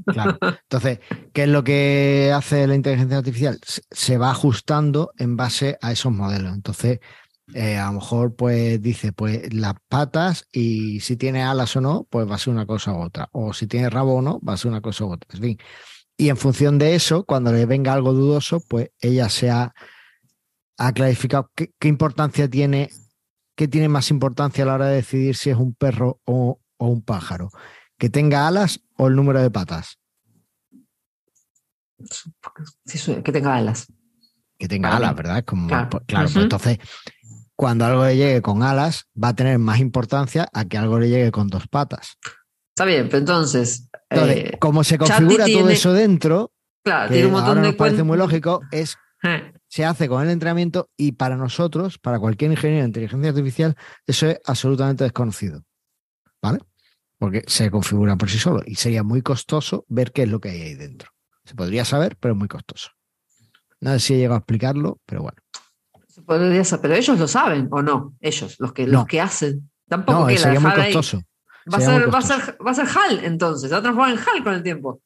[0.06, 0.38] Claro.
[0.42, 0.98] Entonces,
[1.32, 3.58] ¿qué es lo que hace la inteligencia artificial?
[3.90, 6.52] Se va ajustando en base a esos modelos.
[6.54, 6.98] Entonces,
[7.52, 12.06] eh, a lo mejor pues dice, pues las patas y si tiene alas o no,
[12.08, 13.28] pues va a ser una cosa u otra.
[13.32, 15.28] O si tiene rabo o no, va a ser una cosa u otra.
[15.34, 15.58] En fin.
[16.16, 19.74] Y en función de eso, cuando le venga algo dudoso, pues ella se ha,
[20.94, 22.90] clarificado qué, importancia tiene,
[23.56, 27.02] qué tiene más importancia a la hora de decidir si es un perro o, un
[27.02, 27.50] pájaro.
[27.98, 29.98] Que tenga alas o el número de patas.
[33.22, 33.92] que tenga alas.
[34.58, 35.44] Que tenga alas, ¿verdad?
[35.44, 36.78] Como, claro, pues, pues entonces
[37.56, 41.08] cuando algo le llegue con alas, va a tener más importancia a que algo le
[41.08, 42.18] llegue con dos patas.
[42.70, 43.88] Está bien, pero entonces.
[44.10, 46.52] Eh, como se configura todo eso dentro,
[46.84, 49.52] claro, tiene un montón de nos parece muy lógico, es eh.
[49.68, 54.28] se hace con el entrenamiento y para nosotros, para cualquier ingeniero de inteligencia artificial, eso
[54.28, 55.62] es absolutamente desconocido.
[56.42, 56.58] ¿Vale?
[57.18, 60.50] Porque se configura por sí solo y sería muy costoso ver qué es lo que
[60.50, 61.10] hay ahí dentro.
[61.44, 62.90] Se podría saber, pero es muy costoso.
[63.80, 65.43] No sé si he llegado a explicarlo, pero bueno
[66.26, 69.70] pero ellos lo saben o no, ellos, los que, los que hacen.
[69.88, 71.22] Tampoco no, que sería muy costoso.
[71.72, 74.12] Va, a ser, va, a ser, va a ser HAL entonces, se va a transformar
[74.12, 75.00] en HAL con el tiempo.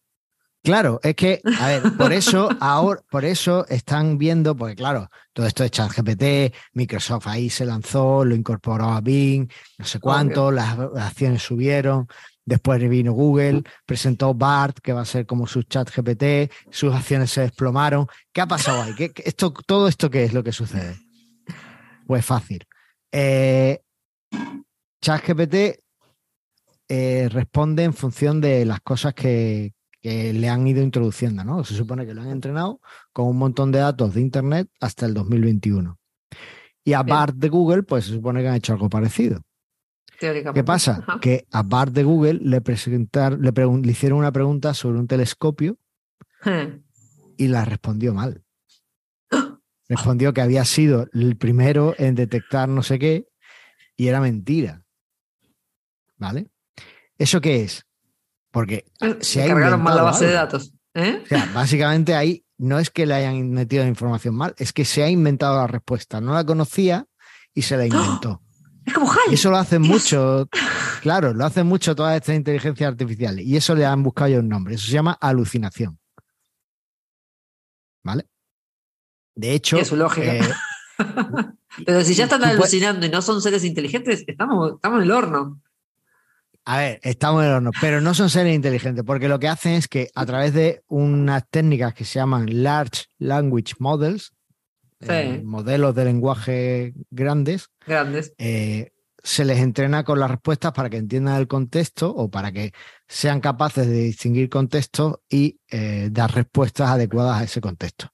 [0.62, 5.46] Claro, es que, a ver, por eso ahora, por eso están viendo, porque claro, todo
[5.46, 10.78] esto de ChatGPT, Microsoft ahí se lanzó, lo incorporó a Bing, no sé cuánto, las,
[10.96, 12.08] acciones subieron,
[12.48, 17.42] después vino Google, presentó BART, que va a ser como su ChatGPT, sus acciones se
[17.42, 18.06] desplomaron.
[18.32, 18.94] ¿Qué ha pasado ahí?
[18.94, 20.96] ¿Qué, esto, todo esto qué es lo que sucede?
[22.06, 22.66] Pues fácil.
[23.12, 23.80] Eh,
[25.02, 25.80] ChatGPT
[26.88, 31.64] eh, responde en función de las cosas que, le han ido introduciendo, ¿no?
[31.64, 32.80] Se supone que lo han entrenado
[33.12, 35.98] con un montón de datos de Internet hasta el 2021.
[36.82, 39.42] Y a BART de Google, pues se supone que han hecho algo parecido.
[40.18, 41.04] ¿Qué pasa?
[41.20, 45.78] Que a BART de Google le, presentaron, le, le, hicieron una pregunta sobre un telescopio
[47.36, 48.42] y la respondió mal.
[49.88, 53.28] respondió que había sido el primero en detectar no sé qué
[53.96, 54.82] y era mentira.
[56.16, 56.48] ¿Vale?
[57.16, 57.86] ¿Eso qué es?
[58.50, 60.74] Porque eh, se ha cargaron mal la base de datos.
[60.94, 61.20] ¿eh?
[61.22, 64.84] O sea, básicamente ahí no es que le hayan metido la información mal, es que
[64.84, 66.20] se ha inventado la respuesta.
[66.20, 67.06] No la conocía
[67.54, 68.42] y se la inventó.
[68.88, 69.34] Es como HAL.
[69.34, 70.48] Eso lo hacen mucho,
[71.02, 74.48] claro, lo hacen mucho todas estas inteligencias artificiales y eso le han buscado ya un
[74.48, 74.76] nombre.
[74.76, 75.98] Eso se llama alucinación.
[78.02, 78.26] ¿Vale?
[79.34, 79.76] De hecho.
[79.76, 80.36] Es su lógica.
[80.36, 80.54] Eh,
[81.84, 85.60] Pero si ya están alucinando y no son seres inteligentes, estamos, estamos en el horno.
[86.64, 89.72] A ver, estamos en el horno, pero no son seres inteligentes, porque lo que hacen
[89.72, 94.32] es que a través de unas técnicas que se llaman Large Language Models,
[95.00, 98.34] eh, modelos de lenguaje grandes, grandes.
[98.38, 102.72] Eh, se les entrena con las respuestas para que entiendan el contexto o para que
[103.06, 105.58] sean capaces de distinguir contextos y
[106.10, 108.10] dar respuestas adecuadas a ese contexto.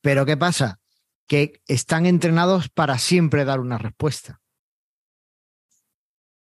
[0.00, 0.80] Pero ¿qué pasa?
[1.28, 4.40] Que están entrenados para siempre dar una respuesta.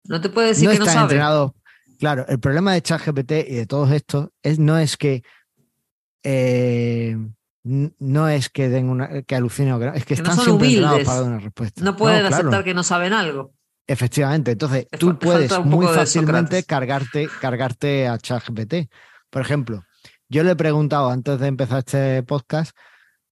[0.06, 1.52] No te puede decir que no están entrenados.
[2.00, 5.24] Claro, el problema de ChatGPT y de todos estos es, no es que
[6.24, 7.18] eh,
[7.64, 11.40] no es que den una que alucinen es que, están siempre entrenados para dar una
[11.40, 11.84] respuesta.
[11.84, 13.54] No pueden aceptar que no saben algo.
[13.88, 18.90] Efectivamente, entonces tú puedes muy fácilmente cargarte, cargarte a ChatGPT.
[19.30, 19.84] Por ejemplo,
[20.30, 22.76] yo le he preguntado antes de empezar este podcast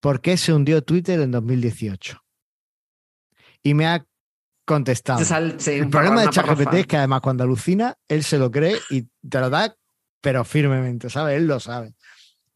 [0.02, 2.22] ¿por qué se hundió Twitter en 2018?
[3.64, 4.06] Y me ha
[4.66, 5.22] contestado.
[5.22, 9.40] el problema de ChatGPT es que además cuando alucina, él se lo cree y te
[9.40, 9.76] lo da,
[10.20, 11.38] pero firmemente, ¿sabes?
[11.38, 11.94] Él lo sabe.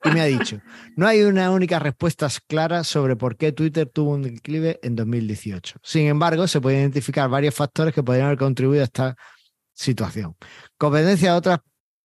[0.05, 0.61] Y me ha dicho,
[0.95, 5.79] no hay una única respuesta clara sobre por qué Twitter tuvo un declive en 2018.
[5.81, 9.15] Sin embargo, se pueden identificar varios factores que podrían haber contribuido a esta
[9.73, 10.35] situación.
[10.77, 11.59] Competencia de otras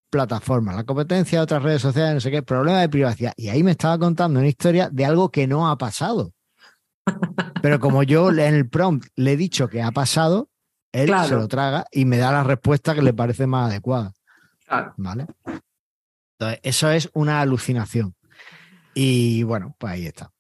[0.09, 3.33] plataformas, la competencia de otras redes sociales, no sé qué, problema de privacidad.
[3.37, 6.33] Y ahí me estaba contando una historia de algo que no ha pasado.
[7.63, 10.49] Pero como yo en el prompt le he dicho que ha pasado,
[10.93, 14.13] él se lo traga y me da la respuesta que le parece más adecuada.
[14.97, 15.27] ¿Vale?
[16.41, 18.15] Entonces, eso es una alucinación.
[18.95, 20.33] Y bueno, pues ahí está.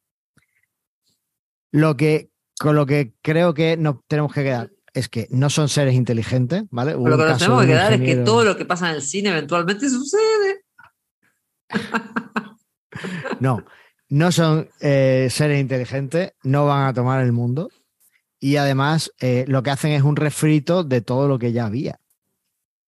[1.72, 5.68] Lo que, con lo que creo que nos tenemos que quedar es que no son
[5.68, 6.92] seres inteligentes, ¿vale?
[6.92, 9.28] lo que nos tenemos que quedar es que todo lo que pasa en el cine
[9.28, 10.64] eventualmente sucede.
[13.40, 13.62] no,
[14.08, 17.70] no son eh, seres inteligentes, no van a tomar el mundo
[18.40, 22.00] y además eh, lo que hacen es un refrito de todo lo que ya había,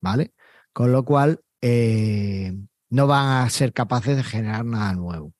[0.00, 0.32] ¿vale?
[0.72, 2.52] Con lo cual eh,
[2.92, 5.32] no van a ser capaces de generar nada nuevo.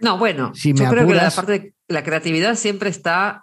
[0.00, 3.42] No, bueno, yo creo que la parte de la creatividad siempre está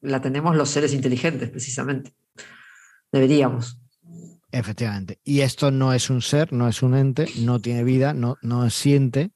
[0.00, 2.14] la tenemos los seres inteligentes, precisamente.
[3.10, 3.78] Deberíamos.
[4.52, 5.18] Efectivamente.
[5.24, 8.68] Y esto no es un ser, no es un ente, no tiene vida, no, no
[8.70, 9.32] siente.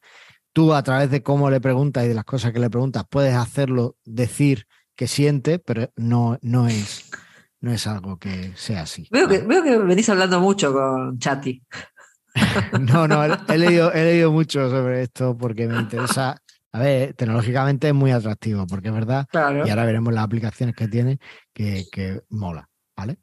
[0.52, 3.34] Tú a través de cómo le preguntas y de las cosas que le preguntas puedes
[3.34, 7.10] hacerlo decir que siente, pero no, no es
[7.60, 9.08] no es algo que sea así.
[9.10, 11.62] Veo, que, veo que venís hablando mucho con Chati.
[12.80, 16.40] no, no, he leído, he leído mucho sobre esto porque me interesa.
[16.72, 19.26] A ver, tecnológicamente es muy atractivo, porque es verdad.
[19.32, 21.18] Y ahora veremos las aplicaciones que tiene,
[21.52, 23.18] que, que mola, ¿vale?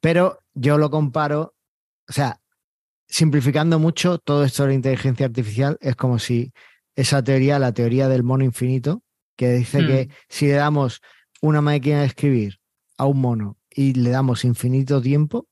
[0.00, 1.54] Pero yo lo comparo,
[2.08, 2.40] o sea,
[3.08, 6.52] simplificando mucho, todo esto de la inteligencia artificial es como si
[6.96, 9.02] esa teoría, la teoría del mono infinito,
[9.36, 10.14] que dice que hmm.
[10.28, 11.00] si le damos
[11.40, 12.58] una máquina de escribir
[12.98, 15.46] a un mono y le damos infinito tiempo,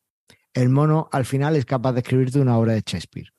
[0.55, 3.33] el mono al final es capaz de escribirte una obra de Shakespeare.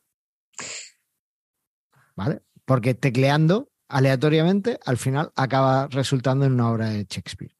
[2.16, 2.42] ¿Vale?
[2.66, 7.56] Porque tecleando aleatoriamente, al final acaba resultando en una obra de Shakespeare.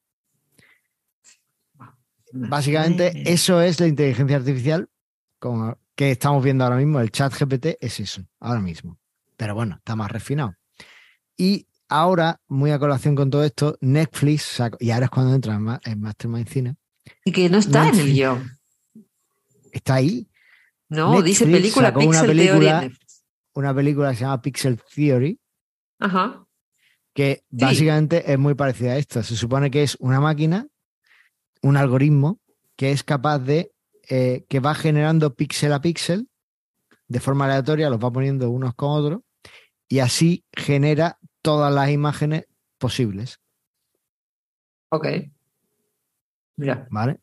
[2.34, 4.90] Básicamente, eso es la inteligencia artificial
[5.40, 7.00] como que estamos viendo ahora mismo.
[7.02, 8.98] El chat GPT es eso, ahora mismo.
[9.36, 10.56] Pero bueno, está más refinado.
[11.36, 16.00] Y ahora, muy a colación con todo esto, Netflix, y ahora es cuando entra en
[16.00, 16.76] Mastermind Cine.
[17.26, 18.61] Y que no está en el guion.
[19.72, 20.28] Está ahí.
[20.90, 22.92] No, dice película Pixel una película,
[23.54, 25.40] Una película que se llama Pixel Theory.
[26.00, 26.46] Ajá.
[27.14, 29.24] Que básicamente es muy parecida a esto.
[29.24, 30.68] Se supone que es una máquina,
[31.62, 32.40] un algoritmo,
[32.76, 33.72] que es capaz de.
[34.10, 36.28] Eh, que va generando píxel a píxel
[37.08, 39.22] de forma aleatoria, los va poniendo unos con otros,
[39.88, 42.48] y así genera todas las imágenes
[42.78, 43.40] posibles.
[44.90, 45.08] Ok.
[46.56, 46.88] Mira.
[46.90, 47.20] ¿Vale?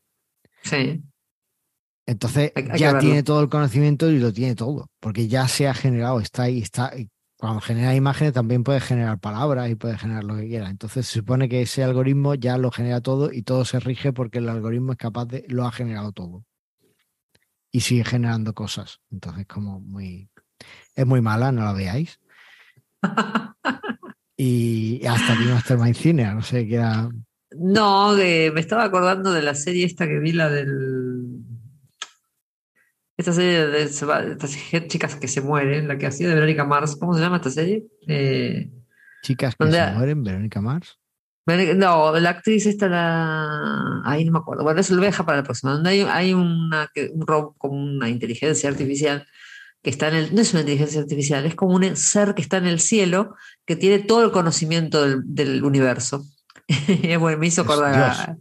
[0.63, 1.03] Sí.
[2.09, 6.19] Entonces ya tiene todo el conocimiento y lo tiene todo, porque ya se ha generado,
[6.19, 6.91] está ahí, está.
[7.37, 10.71] Cuando genera imágenes también puede generar palabras y puede generar lo que quiera.
[10.71, 14.39] Entonces se supone que ese algoritmo ya lo genera todo y todo se rige porque
[14.39, 16.43] el algoritmo es capaz de, lo ha generado todo.
[17.71, 19.01] Y sigue generando cosas.
[19.11, 20.31] Entonces como muy,
[20.95, 22.19] es muy mala, no la veáis.
[24.35, 27.07] y hasta aquí Mastermind Cine, no sé qué era.
[27.51, 31.08] No, me estaba acordando de la serie esta que vi, la del
[33.19, 34.57] esta serie de, estas
[34.87, 37.85] chicas que se mueren, la que hacía de Verónica Mars, ¿cómo se llama esta serie?
[38.07, 38.71] Eh,
[39.23, 40.97] chicas que se mueren, Verónica Mars.
[41.75, 44.01] No, la actriz esta, la.
[44.05, 44.63] Ahí no me acuerdo.
[44.63, 45.73] Bueno, eso lo voy a dejar para la próxima.
[45.73, 49.27] Donde hay, hay una, un robot como una inteligencia artificial
[49.83, 50.33] que está en el.
[50.33, 53.75] No es una inteligencia artificial, es como un ser que está en el cielo que
[53.75, 56.23] tiene todo el conocimiento del, universo.
[57.19, 58.37] bueno, me hizo acordar.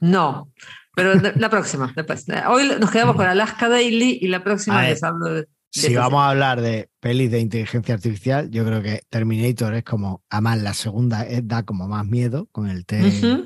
[0.00, 0.50] No,
[0.98, 2.26] pero la próxima, después.
[2.48, 5.48] Hoy nos quedamos con Alaska Daily y la próxima les hablo de.
[5.70, 10.24] si vamos a hablar de pelis de inteligencia artificial, yo creo que Terminator es como,
[10.28, 12.98] además la segunda da como más miedo con el T,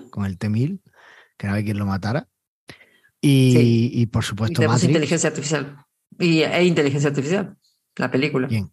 [0.08, 0.80] con el T1000,
[1.36, 2.26] que no hay quien lo matara.
[3.20, 5.76] Y, por supuesto, y inteligencia artificial.
[6.18, 7.58] Y, e inteligencia artificial,
[7.96, 8.48] la película.
[8.48, 8.72] Bien.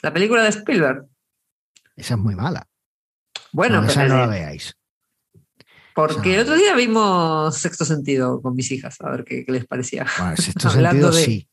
[0.00, 1.08] La película de Spielberg.
[1.94, 2.66] Esa es muy mala.
[3.52, 4.74] Bueno, esa no la veáis.
[5.94, 10.06] Porque el otro día vimos Sexto Sentido con mis hijas, a ver qué, les parecía.
[10.18, 11.48] Bueno, Sexto Sentido sí.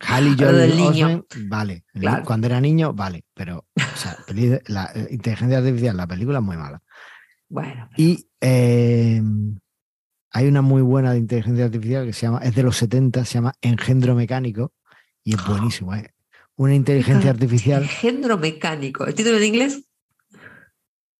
[0.00, 1.24] Halley Joel niño.
[1.46, 1.84] vale.
[2.24, 3.24] Cuando era niño, vale.
[3.34, 3.66] Pero
[4.66, 6.82] la inteligencia artificial, la película es muy mala.
[7.48, 7.88] Bueno.
[7.96, 9.22] Y eh,
[10.30, 13.34] hay una muy buena de inteligencia artificial que se llama, es de los 70, se
[13.34, 14.72] llama Engendro Mecánico
[15.24, 15.94] y es buenísimo.
[15.94, 16.12] ¿eh?
[16.56, 17.82] Una inteligencia artificial.
[17.82, 19.06] Engendro Mecánico.
[19.06, 19.84] ¿El título en inglés?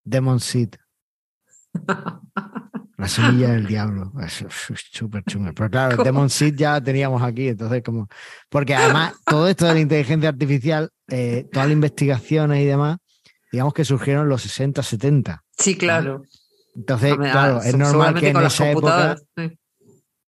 [0.05, 0.71] Demon Seed.
[2.97, 4.13] La semilla del diablo.
[4.21, 4.45] Es
[4.93, 5.53] súper chungo.
[5.55, 8.09] Pero claro, Demon Seed ya teníamos aquí, entonces como...
[8.49, 12.99] Porque además todo esto de la inteligencia artificial, eh, todas las investigaciones y demás,
[13.53, 15.45] digamos que surgieron en los 60, 70.
[15.57, 16.23] Sí, claro.
[16.75, 19.17] Entonces, claro, es normal que en esa época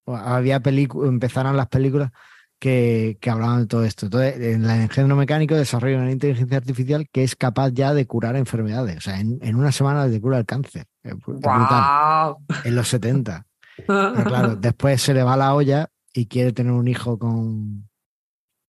[0.06, 2.10] había empezaran las películas
[2.58, 4.06] que, hablaban de todo esto.
[4.06, 8.36] Entonces, en el engendro mecánico desarrolla una inteligencia artificial que es capaz ya de curar
[8.36, 8.98] enfermedades.
[8.98, 10.86] O sea, en, una semana te cura el cáncer.
[11.02, 13.46] En los 70.
[13.86, 17.88] Pero claro, después se le va la olla y quiere tener un hijo con.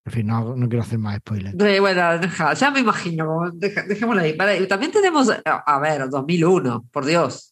[0.03, 1.55] En fin, no, no quiero hacer más spoilers.
[1.55, 3.51] bueno, ya me imagino.
[3.53, 4.35] dejémoslo ahí.
[4.67, 7.51] también tenemos, a ver, 2001, por Dios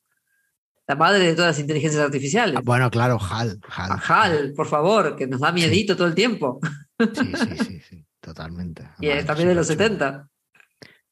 [0.89, 2.55] la madre de todas las inteligencias artificiales.
[2.57, 3.59] Ah, bueno, claro, HAL.
[3.69, 6.59] HAL, HAL por favor, que nos da miedito todo el tiempo.
[6.99, 8.89] Sí, sí, sí, sí totalmente.
[8.99, 10.27] y también de los 70.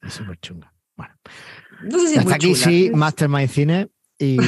[0.02, 0.74] Es súper chunga.
[0.96, 1.14] Bueno.
[1.82, 3.88] No sé si Hasta aquí sí, Mastermind Cine.
[4.18, 4.38] Y,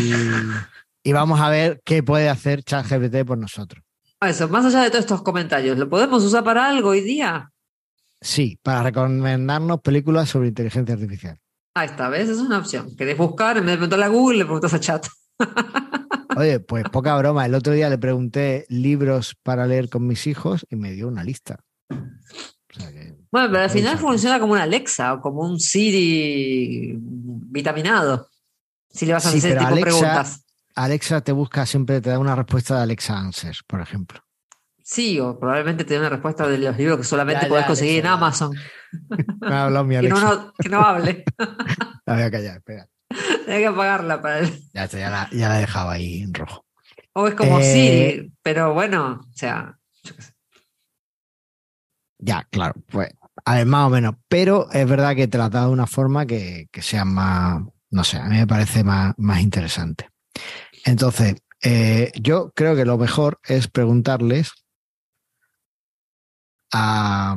[1.04, 3.84] y, vamos a ver qué puede hacer ChatGPT por nosotros.
[4.20, 7.52] Eso, más allá de todos estos comentarios, ¿lo podemos usar para algo hoy día?
[8.20, 11.38] Sí, para recomendarnos películas sobre inteligencia artificial.
[11.74, 12.28] Ahí está, ¿ves?
[12.28, 12.94] Es una opción.
[12.96, 15.06] Querés buscar, en vez de preguntarle a Google, le preguntas a chat.
[16.36, 17.46] Oye, pues poca broma.
[17.46, 21.24] El otro día le pregunté libros para leer con mis hijos y me dio una
[21.24, 21.60] lista.
[23.30, 28.28] Bueno, pero al final funciona como una Alexa o como un Siri vitaminado.
[28.88, 30.44] Si le vas a hacer tipo preguntas.
[30.74, 34.20] Alexa te busca siempre, te da una respuesta de Alexa Answers, por ejemplo.
[34.82, 38.06] Sí, o probablemente te dé una respuesta de los libros que solamente puedes conseguir en
[38.06, 38.52] Amazon.
[39.40, 40.16] Me ha hablado mi Alexa.
[40.16, 41.24] que, no, que no hable.
[42.06, 42.88] La voy a callar, espera.
[43.46, 44.60] Hay que apagarla para él.
[44.72, 46.64] Ya, ya, la, ya la he dejado ahí en rojo.
[47.12, 50.32] O es como eh, Siri, pero bueno, o sea, yo qué sé.
[52.18, 53.12] Ya, claro, pues,
[53.44, 54.14] a ver, más o menos.
[54.28, 58.24] Pero es verdad que dado de una forma que, que, sea más, no sé, a
[58.24, 60.08] mí me parece más, más interesante.
[60.84, 64.52] Entonces, eh, yo creo que lo mejor es preguntarles
[66.72, 67.36] a.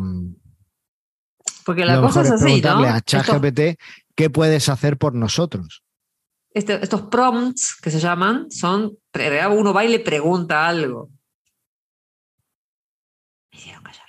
[1.65, 2.83] Porque la cosa es, así, ¿no?
[2.83, 3.79] a ChatGPT
[4.15, 5.83] qué puedes hacer por nosotros.
[6.51, 8.97] Este, estos prompts que se llaman son,
[9.51, 11.09] uno va y le pregunta algo.
[13.51, 14.07] Me hicieron callar.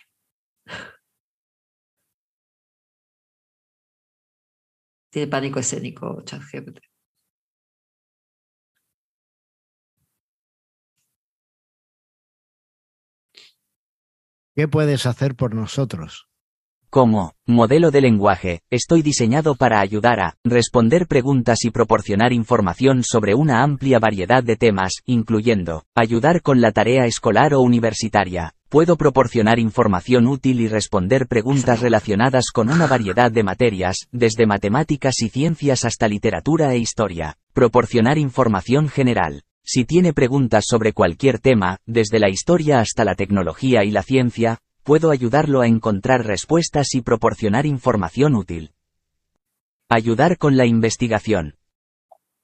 [5.15, 6.81] Tiene pánico escénico, ChatGPT.
[14.57, 16.27] ¿Qué puedes hacer por nosotros?
[16.91, 23.37] Como modelo de lenguaje, estoy diseñado para ayudar a responder preguntas y proporcionar información sobre
[23.37, 28.57] una amplia variedad de temas, incluyendo ayudar con la tarea escolar o universitaria.
[28.75, 35.23] Puedo proporcionar información útil y responder preguntas relacionadas con una variedad de materias, desde matemáticas
[35.23, 37.37] y ciencias hasta literatura e historia.
[37.53, 39.43] Proporcionar información general.
[39.63, 44.59] Si tiene preguntas sobre cualquier tema, desde la historia hasta la tecnología y la ciencia,
[44.83, 48.73] puedo ayudarlo a encontrar respuestas y proporcionar información útil.
[49.89, 51.59] Ayudar con la investigación.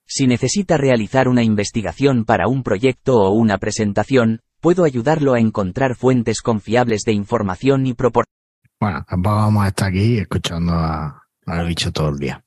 [0.06, 5.94] Si necesita realizar una investigación para un proyecto o una presentación, puedo ayudarlo a encontrar
[5.94, 8.30] fuentes confiables de información y proporcionar.
[8.78, 12.44] Bueno, tampoco vamos a estar aquí escuchando a, al bicho todo el día.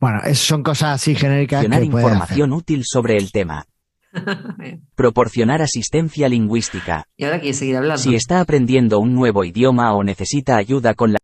[0.00, 1.66] Bueno, son cosas así genéricas.
[1.66, 3.66] Que información útil sobre el tema.
[4.94, 7.04] Proporcionar asistencia lingüística.
[7.16, 7.98] Y ahora quiere seguir hablando.
[7.98, 11.18] Si está aprendiendo un nuevo idioma o necesita ayuda con la...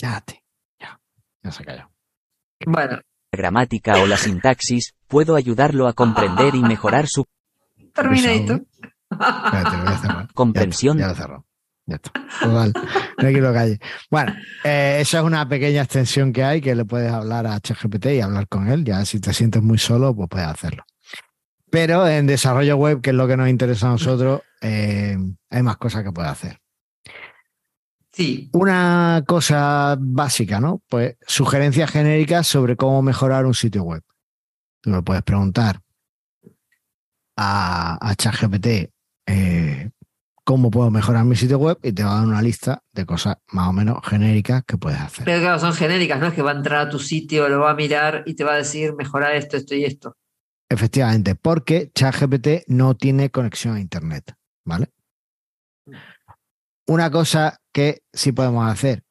[0.00, 0.22] Ya,
[1.42, 1.90] ya se calló.
[2.64, 3.00] Bueno.
[3.32, 7.26] La gramática o la sintaxis, puedo ayudarlo a comprender y mejorar su...
[7.94, 8.64] Terminator.
[10.34, 10.98] Comprensión.
[10.98, 11.46] Ya, lo cerró.
[11.86, 12.12] Ya está.
[12.40, 12.72] Total.
[13.22, 13.78] No lo calle.
[14.10, 18.06] Bueno, eh, esa es una pequeña extensión que hay que le puedes hablar a ChatGPT
[18.06, 18.84] y hablar con él.
[18.84, 20.84] Ya si te sientes muy solo, pues puedes hacerlo.
[21.70, 25.16] Pero en desarrollo web, que es lo que nos interesa a nosotros, eh,
[25.50, 26.58] hay más cosas que puede hacer.
[28.12, 28.50] Sí.
[28.52, 30.82] Una cosa básica, ¿no?
[30.88, 34.02] Pues sugerencias genéricas sobre cómo mejorar un sitio web.
[34.80, 35.80] Tú le puedes preguntar
[37.36, 38.90] a, a ChatGPT
[39.26, 39.90] eh,
[40.44, 43.36] cómo puedo mejorar mi sitio web y te va a dar una lista de cosas
[43.48, 45.24] más o menos genéricas que puedes hacer.
[45.24, 47.70] Pero claro, son genéricas, no es que va a entrar a tu sitio, lo va
[47.70, 50.16] a mirar y te va a decir mejorar esto, esto y esto.
[50.68, 54.92] Efectivamente, porque ChatGPT no tiene conexión a Internet, ¿vale?
[56.86, 59.02] Una cosa que sí podemos hacer,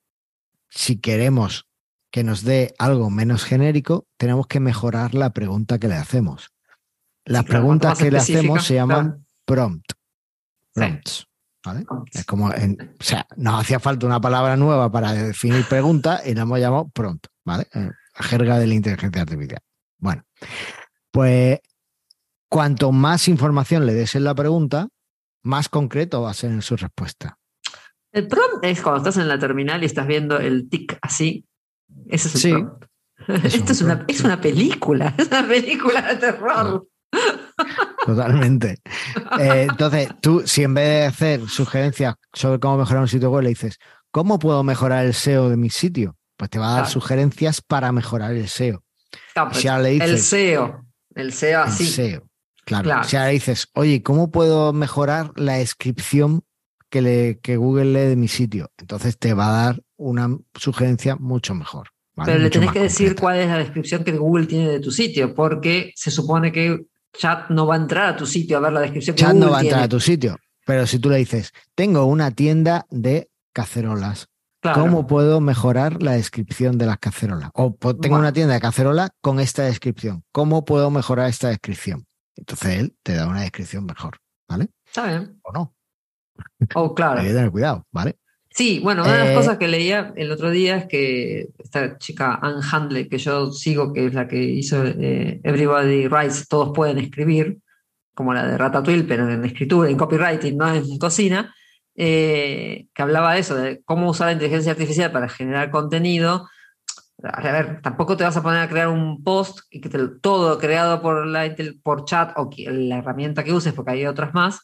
[0.70, 1.68] si queremos
[2.12, 6.54] que nos dé algo menos genérico, tenemos que mejorar la pregunta que le hacemos.
[7.26, 9.92] Las preguntas que le hacemos se llaman prompt.
[10.76, 11.26] Prompts.
[11.66, 11.86] ¿vale?
[12.14, 12.54] Es como, o
[13.00, 17.26] sea, nos hacía falta una palabra nueva para definir pregunta y la hemos llamado prompt,
[17.44, 17.68] ¿vale?
[17.74, 19.62] Eh, la jerga de la inteligencia artificial.
[19.98, 20.24] Bueno,
[21.12, 21.60] pues
[22.50, 24.90] cuanto más información le des en la pregunta,
[25.44, 27.38] más concreto va a ser en su respuesta.
[28.12, 31.46] El prompt es cuando estás en la terminal y estás viendo el tic así.
[32.08, 32.86] Ese es el prompt.
[33.46, 36.88] Esto es una, es una, película, es una película de terror.
[38.06, 38.80] Totalmente.
[39.40, 43.44] Eh, entonces, tú, si en vez de hacer sugerencias sobre cómo mejorar un sitio web,
[43.44, 43.80] le dices,
[44.12, 46.16] ¿cómo puedo mejorar el SEO de mi sitio?
[46.38, 48.84] Pues te va a dar sugerencias para mejorar el SEO.
[49.54, 50.86] si le dices, el SEO.
[51.16, 51.86] El SEO así.
[51.86, 52.24] SEO,
[52.66, 53.04] claro.
[53.06, 56.44] Si ahora dices, oye, ¿cómo puedo mejorar la descripción
[56.90, 58.72] que, le, que Google lee de mi sitio?
[58.78, 61.90] Entonces te va a dar una sugerencia mucho mejor.
[62.24, 65.34] Pero le tenés que decir cuál es la descripción que Google tiene de tu sitio,
[65.34, 66.86] porque se supone que
[67.18, 69.52] Chat no va a entrar a tu sitio a ver la descripción Chat que no
[69.52, 70.38] va a entrar a tu sitio.
[70.66, 74.28] Pero si tú le dices, tengo una tienda de cacerolas,
[74.74, 77.52] ¿Cómo puedo mejorar la descripción de las cacerolas?
[77.54, 80.24] O tengo una tienda de cacerolas con esta descripción.
[80.32, 82.08] ¿Cómo puedo mejorar esta descripción?
[82.36, 84.70] Entonces él te da una descripción mejor, ¿vale?
[84.86, 85.40] Está bien.
[85.44, 85.76] O no.
[86.74, 87.20] Oh, claro.
[87.22, 88.18] Hay que tener cuidado, ¿vale?
[88.56, 91.98] Sí, bueno, una de las eh, cosas que leía el otro día es que esta
[91.98, 96.72] chica Anne Handley, que yo sigo, que es la que hizo eh, Everybody Writes, todos
[96.74, 97.58] pueden escribir,
[98.14, 101.54] como la de Ratatouille, pero en escritura, en copywriting, no en cocina,
[101.98, 106.48] eh, que hablaba de eso, de cómo usar la inteligencia artificial para generar contenido.
[107.24, 109.90] A ver, tampoco te vas a poner a crear un post y que
[110.22, 111.54] todo creado por, la,
[111.84, 114.62] por chat o la herramienta que uses, porque hay otras más,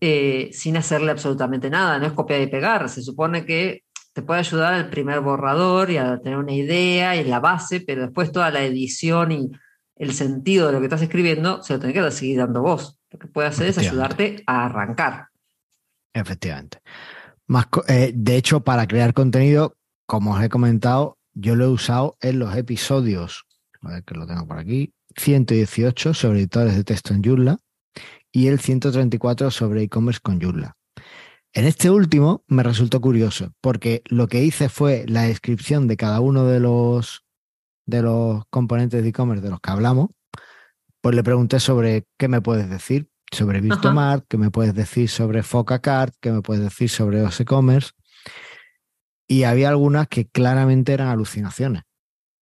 [0.00, 2.88] eh, sin hacerle absolutamente nada, no es copiar y pegar.
[2.88, 7.24] Se supone que te puede ayudar el primer borrador y a tener una idea y
[7.24, 9.50] la base, pero después toda la edición y
[9.96, 12.98] el sentido de lo que estás escribiendo se lo tenés que seguir dando vos.
[13.10, 15.28] Lo que puede hacer es ayudarte a arrancar.
[16.12, 16.78] Efectivamente.
[17.46, 19.76] Más, eh, de hecho, para crear contenido,
[20.06, 23.46] como os he comentado, yo lo he usado en los episodios,
[23.82, 27.58] a ver que lo tengo por aquí, 118 sobre editores de texto en Joomla
[28.34, 30.76] y el 134 sobre e-commerce con Joomla.
[31.52, 36.20] En este último me resultó curioso, porque lo que hice fue la descripción de cada
[36.20, 37.22] uno de los
[37.86, 40.08] de los componentes de e-commerce de los que hablamos,
[41.00, 45.42] pues le pregunté sobre qué me puedes decir sobre Virtomart, qué me puedes decir sobre
[45.42, 47.90] Focacart, qué me puedes decir sobre os e-commerce.
[49.28, 51.82] Y había algunas que claramente eran alucinaciones,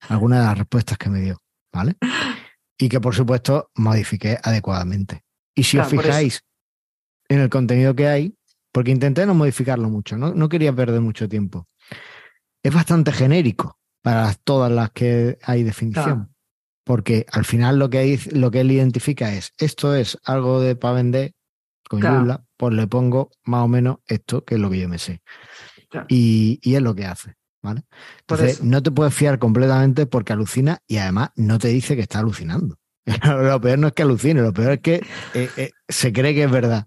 [0.09, 1.39] algunas de las respuestas que me dio,
[1.73, 1.97] ¿vale?
[2.79, 5.23] Y que por supuesto modifiqué adecuadamente.
[5.55, 6.43] Y si os fijáis
[7.29, 8.35] en el contenido que hay,
[8.73, 11.67] porque intenté no modificarlo mucho, no, no quería perder mucho tiempo.
[12.63, 16.35] Es bastante genérico para todas las que hay definición.
[16.85, 20.95] Porque al final lo que, lo que él identifica es, esto es algo de para
[20.95, 21.35] vender
[21.89, 22.45] con claro.
[22.57, 25.23] pues le pongo más o menos esto, que es lo que yo me sé.
[26.09, 27.35] Y, y, es lo que hace.
[27.63, 27.85] ¿vale?
[28.21, 32.19] Entonces, no te puedes fiar completamente porque alucina y además no te dice que está
[32.19, 32.77] alucinando.
[33.27, 34.95] lo peor no es que alucine, lo peor es que
[35.35, 36.87] eh, eh, se cree que es verdad.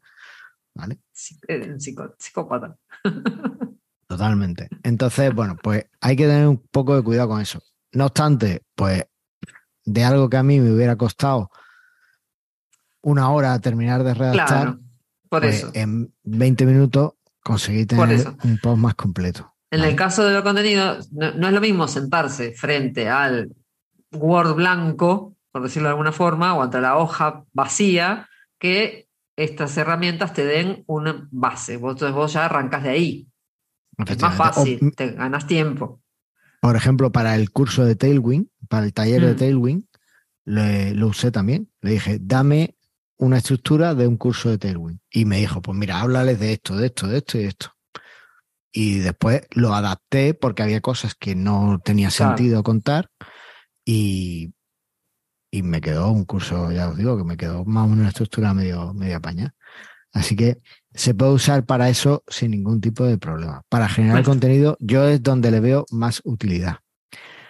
[0.73, 0.99] ¿Vale?
[1.47, 1.75] Eh,
[2.17, 2.77] psicópata.
[4.07, 4.69] Totalmente.
[4.83, 7.61] Entonces, bueno, pues hay que tener un poco de cuidado con eso.
[7.93, 9.05] No obstante, pues
[9.83, 11.49] de algo que a mí me hubiera costado
[13.01, 14.77] una hora terminar de redactar,
[15.29, 15.71] por pues eso.
[15.73, 17.13] en 20 minutos
[17.43, 19.53] conseguí tener un post más completo.
[19.71, 23.55] En el caso de los contenidos, no, no, es lo mismo sentarse frente al
[24.11, 28.27] Word blanco, por decirlo de alguna forma, o ante la hoja vacía,
[28.59, 31.77] que estas herramientas te den una base.
[31.77, 33.29] Vos, entonces vos ya arrancas de ahí.
[34.05, 36.01] Es más fácil, o, te ganas tiempo.
[36.59, 39.25] Por ejemplo, para el curso de Tailwind, para el taller mm.
[39.27, 39.83] de Tailwind,
[40.43, 41.71] le, lo usé también.
[41.79, 42.75] Le dije, dame
[43.15, 44.99] una estructura de un curso de Tailwind.
[45.09, 47.71] Y me dijo, pues mira, háblales de esto, de esto, de esto y de esto.
[48.73, 53.09] Y después lo adapté porque había cosas que no tenía sentido contar
[53.85, 54.54] y,
[55.57, 58.09] y, me quedó un curso, ya os digo, que me quedó más o menos una
[58.09, 59.53] estructura medio, medio apañada.
[60.13, 60.61] Así que
[60.93, 63.63] se puede usar para eso sin ningún tipo de problema.
[63.67, 66.77] Para generar contenido, yo es donde le veo más utilidad.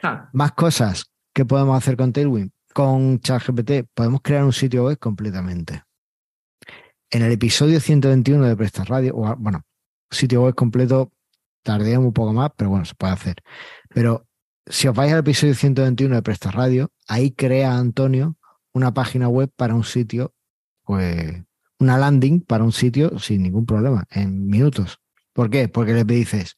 [0.02, 0.30] Ah.
[0.34, 2.52] Más cosas que podemos hacer con Tailwind.
[2.74, 5.84] Con ChatGPT podemos crear un sitio web completamente.
[7.10, 9.62] En el episodio 121 de Presta Radio, o, bueno,
[10.10, 11.12] sitio web completo
[11.64, 13.36] tardé un poco más, pero bueno, se puede hacer.
[13.90, 14.26] Pero
[14.68, 18.38] si os vais al episodio 121 de Presta Radio, ahí crea Antonio
[18.74, 20.34] una página web para un sitio,
[20.84, 21.44] pues
[21.80, 25.00] una landing para un sitio sin ningún problema, en minutos.
[25.34, 25.68] ¿Por qué?
[25.68, 26.56] Porque le dices,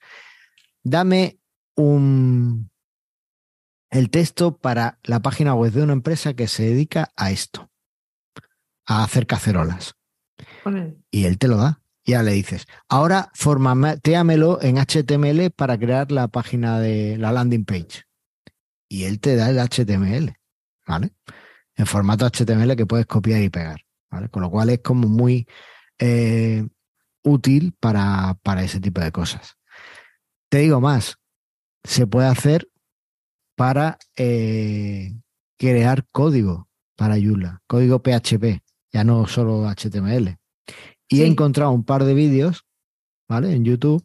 [0.83, 1.39] dame
[1.75, 2.69] un
[3.89, 7.71] el texto para la página web de una empresa que se dedica a esto,
[8.85, 9.95] a hacer cacerolas.
[10.65, 10.97] Vale.
[11.09, 11.81] Y él te lo da.
[12.07, 18.05] Ya le dices, ahora formateamelo en HTML para crear la página de la landing page.
[18.87, 20.33] Y él te da el HTML,
[20.87, 21.11] ¿vale?
[21.75, 23.81] En formato HTML que puedes copiar y pegar.
[24.09, 24.29] ¿vale?
[24.29, 25.47] Con lo cual es como muy
[25.99, 26.65] eh,
[27.23, 29.57] útil para, para ese tipo de cosas.
[30.49, 31.17] Te digo más,
[31.83, 32.69] se puede hacer
[33.57, 35.13] para eh,
[35.57, 38.61] crear código para Joomla, código PHP,
[38.93, 40.36] ya no solo HTML.
[41.07, 41.23] Y Sí.
[41.23, 42.65] he encontrado un par de vídeos,
[43.29, 43.53] ¿vale?
[43.53, 44.03] En YouTube,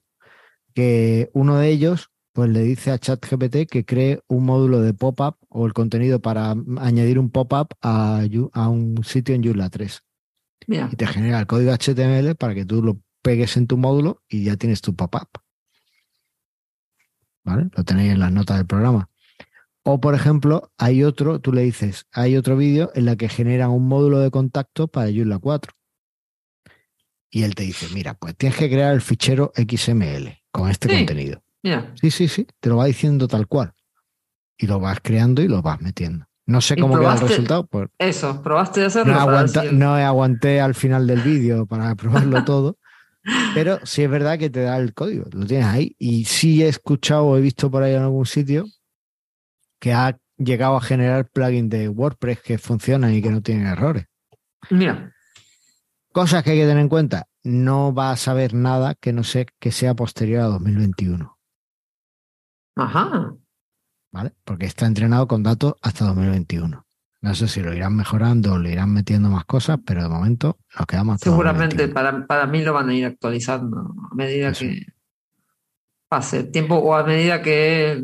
[0.74, 5.36] que uno de ellos, pues le dice a ChatGPT que cree un módulo de pop-up
[5.48, 8.20] o el contenido para añadir un pop-up a,
[8.68, 10.02] un sitio en Joomla 3.
[10.68, 14.22] Mira, Y te genera el código HTML para que tú lo pegues en tu módulo
[14.28, 15.28] y ya tienes tu pop-up.
[17.44, 17.68] ¿Vale?
[17.76, 19.08] Lo tenéis en las notas del programa.
[19.84, 23.70] O, por ejemplo, hay otro, tú le dices, hay otro vídeo en la que generan
[23.70, 25.72] un módulo de contacto para Joomla 4.
[27.34, 30.96] Y él te dice, mira, pues tienes que crear el fichero XML con este Sí.
[30.98, 31.42] contenido.
[31.64, 31.92] mira.
[32.00, 33.72] Sí, sí, sí, te lo va diciendo tal cual.
[34.58, 36.26] Y lo vas creando y lo vas metiendo.
[36.44, 39.14] No sé ¿Y cómo queda el resultado, pues Eso, probaste de hacerlo.
[39.14, 41.94] no, aguanta- no aguanté al final del vídeo para
[42.34, 42.76] probarlo todo.
[43.54, 45.94] Pero sí es verdad que te da el código, lo tienes ahí.
[45.98, 48.66] Y sí he escuchado o he visto por ahí en algún sitio
[49.80, 54.06] que ha llegado a generar plugins de WordPress que funcionan y que no tienen errores.
[54.70, 55.12] Mira,
[56.12, 57.26] Cosas que hay que tener en cuenta.
[57.42, 61.38] No va a saber nada que no sé que sea posterior a 2021.
[62.76, 63.34] Ajá.
[64.12, 64.32] ¿Vale?
[64.44, 66.86] Porque está entrenado con datos hasta 2021.
[67.22, 70.58] No sé si lo irán mejorando o le irán metiendo más cosas, pero de momento
[70.76, 71.94] nos quedamos hasta Seguramente 2021.
[71.94, 74.64] para, para mí lo van a ir actualizando a medida Eso.
[74.64, 74.86] que
[76.08, 78.02] pase el tiempo o a medida que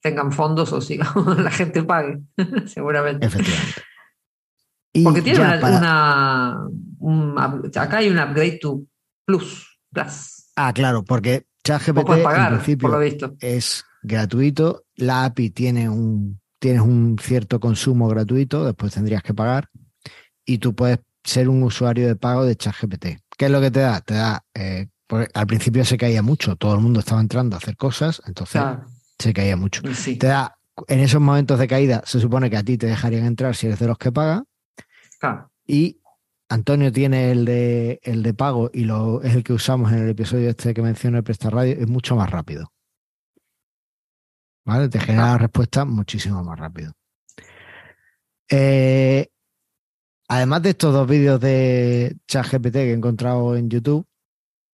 [0.00, 2.20] tengan fondos o sigamos la gente pague.
[2.66, 3.26] Seguramente.
[3.26, 3.82] Efectivamente.
[5.00, 6.68] Y Porque tiene una, para- una-
[6.98, 8.82] un up- acá hay un upgrade to
[9.24, 9.78] Plus.
[9.92, 10.50] Plus.
[10.56, 13.34] Ah, claro, porque ChatGPT en principio por lo visto.
[13.40, 14.84] es gratuito.
[14.96, 19.68] La API tiene un, tienes un cierto consumo gratuito, después tendrías que pagar.
[20.44, 23.06] Y tú puedes ser un usuario de pago de ChatGPT.
[23.36, 24.00] ¿Qué es lo que te da?
[24.00, 24.88] Te da, eh,
[25.34, 28.62] al principio se caía mucho, todo el mundo estaba entrando a hacer cosas, entonces
[29.18, 29.82] se caía mucho.
[29.94, 30.16] sí.
[30.16, 33.54] Te da, en esos momentos de caída, se supone que a ti te dejarían entrar
[33.54, 34.44] si eres de los que paga.
[35.18, 35.50] Claro.
[35.66, 36.00] Y
[36.48, 40.08] Antonio tiene el de, el de pago y lo, es el que usamos en el
[40.08, 42.72] episodio este que mencioné, el Presta Radio, es mucho más rápido.
[44.64, 44.88] ¿Vale?
[44.88, 46.92] Te genera la respuesta muchísimo más rápido.
[48.50, 49.28] Eh,
[50.28, 54.06] además de estos dos vídeos de ChatGPT que he encontrado en YouTube,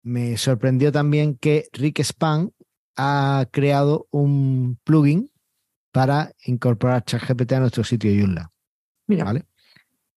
[0.03, 2.53] me sorprendió también que Rick Span
[2.97, 5.31] ha creado un plugin
[5.93, 8.51] para incorporar ChatGPT a nuestro sitio Joomla.
[9.07, 9.50] Mira, ¿vale?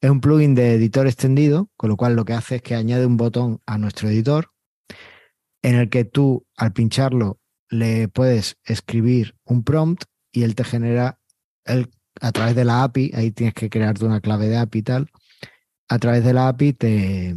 [0.03, 3.05] Es un plugin de editor extendido, con lo cual lo que hace es que añade
[3.05, 4.51] un botón a nuestro editor
[5.61, 7.39] en el que tú al pincharlo
[7.69, 11.21] le puedes escribir un prompt y él te genera
[11.63, 11.89] el,
[12.19, 15.09] a través de la API, ahí tienes que crearte una clave de API y tal,
[15.87, 17.35] a través de la API te,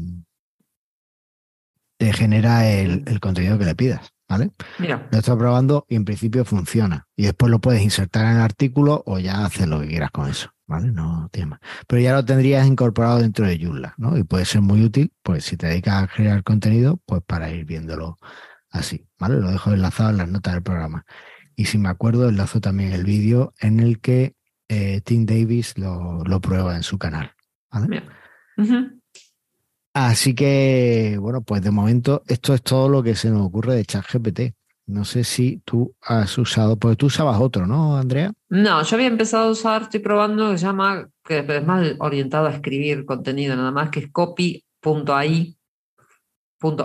[1.98, 4.50] te genera el, el contenido que le pidas, ¿vale?
[4.80, 5.06] mira.
[5.12, 7.06] Lo estoy probando y en principio funciona.
[7.14, 10.28] Y después lo puedes insertar en el artículo o ya haces lo que quieras con
[10.28, 10.92] eso, ¿vale?
[10.92, 11.60] No tiene más.
[11.86, 14.16] Pero ya lo tendrías incorporado dentro de Joomla, ¿no?
[14.16, 17.64] Y puede ser muy útil, pues si te dedicas a crear contenido, pues para ir
[17.64, 18.18] viéndolo
[18.70, 19.36] así, ¿vale?
[19.36, 21.04] Lo dejo enlazado en las notas del programa.
[21.54, 24.36] Y si me acuerdo, enlazo también el vídeo en el que
[24.68, 27.32] eh, Tim Davis lo, lo prueba en su canal,
[27.70, 28.02] ¿vale?
[29.94, 33.84] Así que, bueno, pues de momento esto es todo lo que se nos ocurre de
[33.86, 34.40] ChatGPT.
[34.86, 38.32] No sé si tú has usado, porque tú usabas otro, ¿no, Andrea?
[38.48, 42.46] No, yo había empezado a usar, estoy probando, que se llama, que es más orientado
[42.46, 45.56] a escribir contenido nada más, que es copy.ai,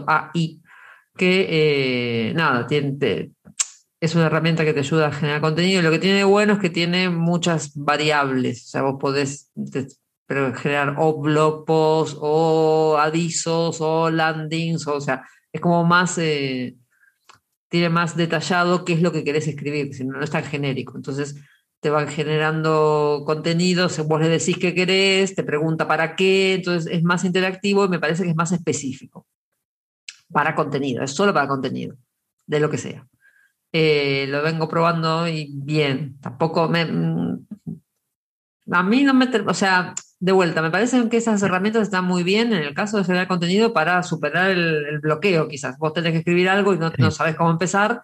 [0.07, 0.61] AI,
[1.15, 1.47] que
[2.29, 3.31] eh, nada, tiene,
[3.99, 5.83] es una herramienta que te ayuda a generar contenido.
[5.83, 8.65] Lo que tiene de bueno es que tiene muchas variables.
[8.65, 9.51] O sea, vos podés
[10.27, 16.75] generar o blog o avisos, o landings, o, sea, es como más, eh,
[17.71, 20.97] tiene más detallado qué es lo que querés escribir, si no, no es tan genérico.
[20.97, 21.37] Entonces
[21.79, 27.01] te van generando contenidos, vos le decís qué querés, te pregunta para qué, entonces es
[27.03, 29.25] más interactivo y me parece que es más específico
[30.31, 31.95] para contenido, es solo para contenido,
[32.45, 33.07] de lo que sea.
[33.71, 36.85] Eh, lo vengo probando y bien, tampoco me...
[36.85, 37.47] mm,
[38.71, 39.25] A mí no me...
[39.47, 42.97] O sea, de vuelta, me parece que esas herramientas están muy bien en el caso
[42.97, 45.77] de generar contenido para superar el, el bloqueo, quizás.
[45.79, 48.03] Vos tenés que escribir algo y no, no sabes cómo empezar,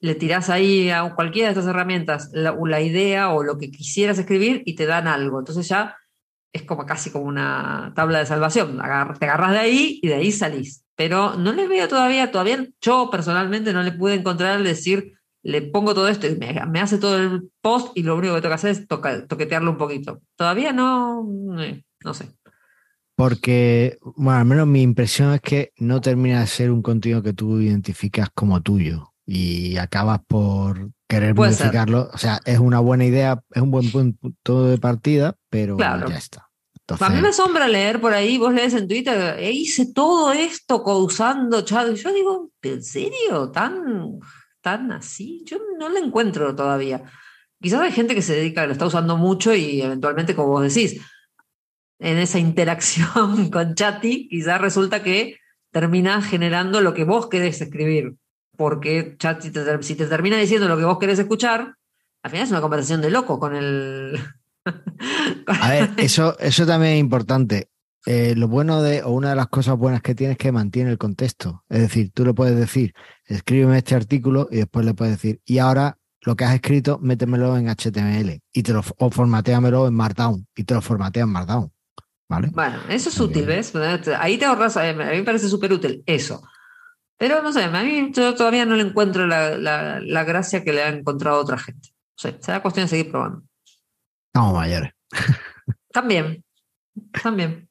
[0.00, 4.18] le tirás ahí a cualquiera de estas herramientas la, la idea o lo que quisieras
[4.18, 5.38] escribir y te dan algo.
[5.38, 5.96] Entonces ya
[6.52, 8.80] es como casi como una tabla de salvación.
[8.80, 10.84] Agar- te agarras de ahí y de ahí salís.
[10.96, 15.13] Pero no le veo todavía, todavía yo personalmente no le pude encontrar el decir,
[15.44, 18.40] le pongo todo esto y me, me hace todo el post y lo único que
[18.40, 20.20] tengo que hacer es toca- toquetearlo un poquito.
[20.36, 21.24] Todavía no,
[21.60, 22.30] eh, no sé.
[23.16, 27.32] Porque, bueno, al menos mi impresión es que no termina de ser un contenido que
[27.32, 31.66] tú identificas como tuyo y acabas por querer Puede ser.
[31.66, 32.10] modificarlo.
[32.12, 36.08] O sea, es una buena idea, es un buen punto de partida, pero Claro.
[36.08, 36.40] ya está.
[36.40, 40.32] A mí me Entonces, asombra leer por ahí, vos lees en Twitter, "E hice todo
[40.32, 41.90] esto usando chat.
[41.92, 43.50] Y yo digo, ¿en serio?
[43.52, 44.18] ¿Tan,
[44.64, 45.42] ¿Tan así?
[45.44, 47.02] Yo no lo encuentro todavía.
[47.60, 51.02] Quizás hay gente que se dedica, lo está usando mucho y eventualmente, como vos decís,
[51.98, 55.36] en esa interacción con Chati, quizás resulta que
[55.70, 58.14] termina generando lo que vos querés escribir.
[58.56, 61.74] Porque Chati, te si te termina diciendo lo que vos querés escuchar,
[62.22, 64.18] al final es una conversación de loco con el.
[65.46, 67.68] a ver, eso, eso también es importante.
[68.06, 70.90] Eh, lo bueno de, o una de las cosas buenas que tiene es que mantiene
[70.90, 71.64] el contexto.
[71.68, 72.92] Es decir, tú le puedes decir,
[73.26, 77.56] escríbeme este artículo y después le puedes decir, y ahora lo que has escrito, métemelo
[77.56, 81.70] en HTML y te lo, o formateamelo en Markdown y te lo formatea en Markdown.
[82.28, 82.48] ¿Vale?
[82.52, 83.44] Bueno, eso es útil.
[83.44, 83.72] ¿ves?
[84.18, 86.42] Ahí te ahorras, a mí me parece súper útil eso.
[87.18, 90.72] Pero no sé, a mí yo todavía no le encuentro la, la- la gracia que
[90.72, 91.90] le ha encontrado a otra gente.
[91.90, 93.42] No sé, será cuestión de seguir probando.
[94.32, 94.92] Estamos mayores.
[95.92, 96.44] También,
[97.22, 97.68] también.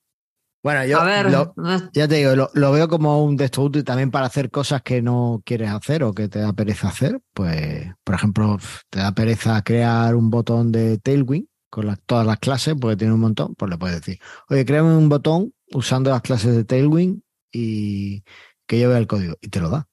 [0.64, 1.54] Bueno, yo ver, lo-
[1.94, 5.02] ya te digo, lo, lo veo como un texto útil también para hacer cosas que
[5.02, 7.22] no quieres hacer o que te da pereza hacer.
[7.34, 8.58] Pues, por ejemplo,
[8.90, 13.20] te da pereza crear un botón de Tailwind con todas las clases, porque tiene un
[13.20, 18.24] montón, pues le puedes decir, oye, créame un botón usando las clases de Tailwind y
[18.68, 19.36] que yo vea el código.
[19.42, 19.88] Y te lo da,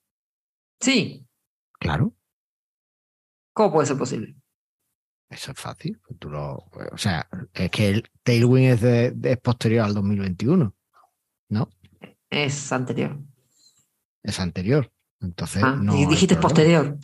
[0.81, 1.27] sí,
[1.81, 2.15] claro.
[3.53, 4.37] ¿cómo puede ser posible?
[5.31, 5.99] Eso es fácil.
[6.07, 9.95] pues Tú lo, o sea, es que el Tailwind es, de- de- es posterior al
[9.95, 10.75] 2021,
[11.51, 11.69] ¿no?
[12.29, 13.17] Es anterior.
[14.23, 14.93] Es anterior.
[15.21, 16.99] Entonces, Ah, no dijiste posterior.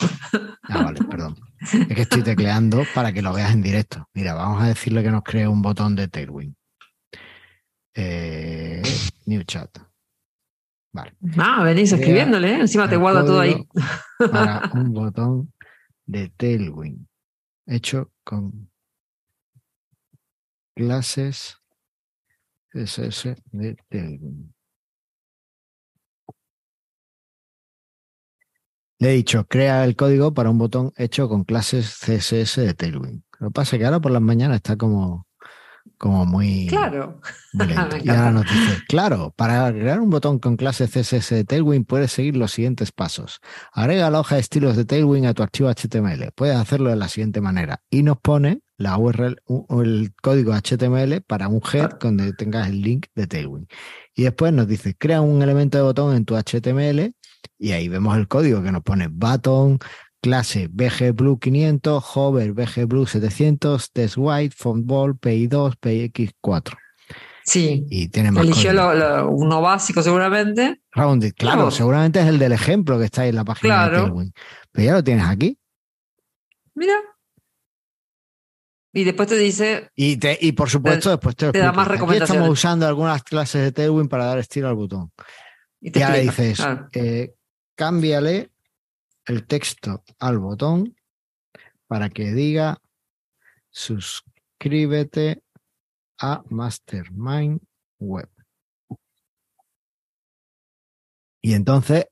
[0.63, 1.35] Ah, vale, perdón.
[1.61, 4.07] Es que estoy tecleando para que lo veas en directo.
[4.13, 6.55] Mira, vamos a decirle que nos cree un botón de Tailwind.
[7.95, 8.81] Eh,
[9.25, 9.69] new chat.
[10.93, 11.13] Vale.
[11.37, 12.59] Ah, venís escribiéndole, ¿eh?
[12.61, 13.67] encima te guarda todo ahí.
[14.31, 15.53] Para un botón
[16.05, 17.05] de Tailwind.
[17.67, 18.71] Hecho con
[20.73, 21.57] clases
[22.71, 24.53] CSS de Tailwind.
[28.99, 33.23] Le he dicho, crea el código para un botón hecho con clases CSS de Tailwind.
[33.39, 35.26] Lo que pasa es que ahora por las mañanas está como,
[35.97, 37.19] como muy, Claro.
[37.53, 37.67] muy
[38.03, 42.11] y ahora nos dice, claro, para crear un botón con clases CSS de Tailwind puedes
[42.11, 43.39] seguir los siguientes pasos.
[43.71, 46.31] Agrega la hoja de estilos de Tailwind a tu archivo HTML.
[46.35, 47.81] Puedes hacerlo de la siguiente manera.
[47.89, 52.81] Y nos pone la URL o el código HTML para un head donde tengas el
[52.81, 53.67] link de Tailwind.
[54.13, 57.13] Y después nos dice, crea un elemento de botón en tu HTML
[57.59, 59.79] y ahí vemos el código que nos pone button,
[60.27, 66.77] clase BGBlue 500, hover BGBlue 700, test white, font ball, PI2, PX4.
[67.43, 67.85] Sí.
[67.89, 68.93] Y tiene más Eligió código.
[68.93, 70.81] lo- lo- uno básico seguramente.
[70.91, 71.71] Rounded, claro, Claro.
[71.71, 73.95] seguramente es el del ejemplo que está ahí en la página Claro.
[73.95, 74.33] de Tailwind.
[74.73, 75.57] Pero ya lo tienes aquí.
[76.75, 76.95] Mira.
[78.93, 82.29] Y después te dice, Y, te, y por supuesto, después te da más Aquí recomendaciones.
[82.41, 85.11] estamos usando algunas clases de Tailwind para dar estilo al botón.
[85.79, 86.41] y te Y ahora explica.
[86.43, 86.87] dices, Claro.
[86.93, 87.35] eh,
[87.75, 88.51] cámbiale
[89.27, 90.95] el texto al botón
[91.87, 92.81] para que diga
[93.69, 95.43] suscríbete
[96.19, 97.61] a Mastermind
[97.99, 98.29] Web.
[101.41, 102.07] Y entonces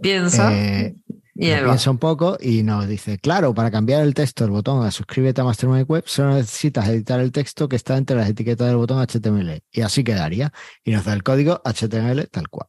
[0.00, 0.96] Piensa eh,
[1.34, 5.40] piensa un poco y nos dice, claro, para cambiar el texto del botón a suscríbete
[5.40, 9.04] a Mastermind Web, solo necesitas editar el texto que está entre las etiquetas del botón
[9.04, 9.62] HTML.
[9.70, 10.52] Y así quedaría.
[10.84, 12.68] Y nos da el código HTML tal cual.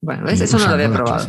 [0.00, 1.26] Bueno, Eso no lo había probado.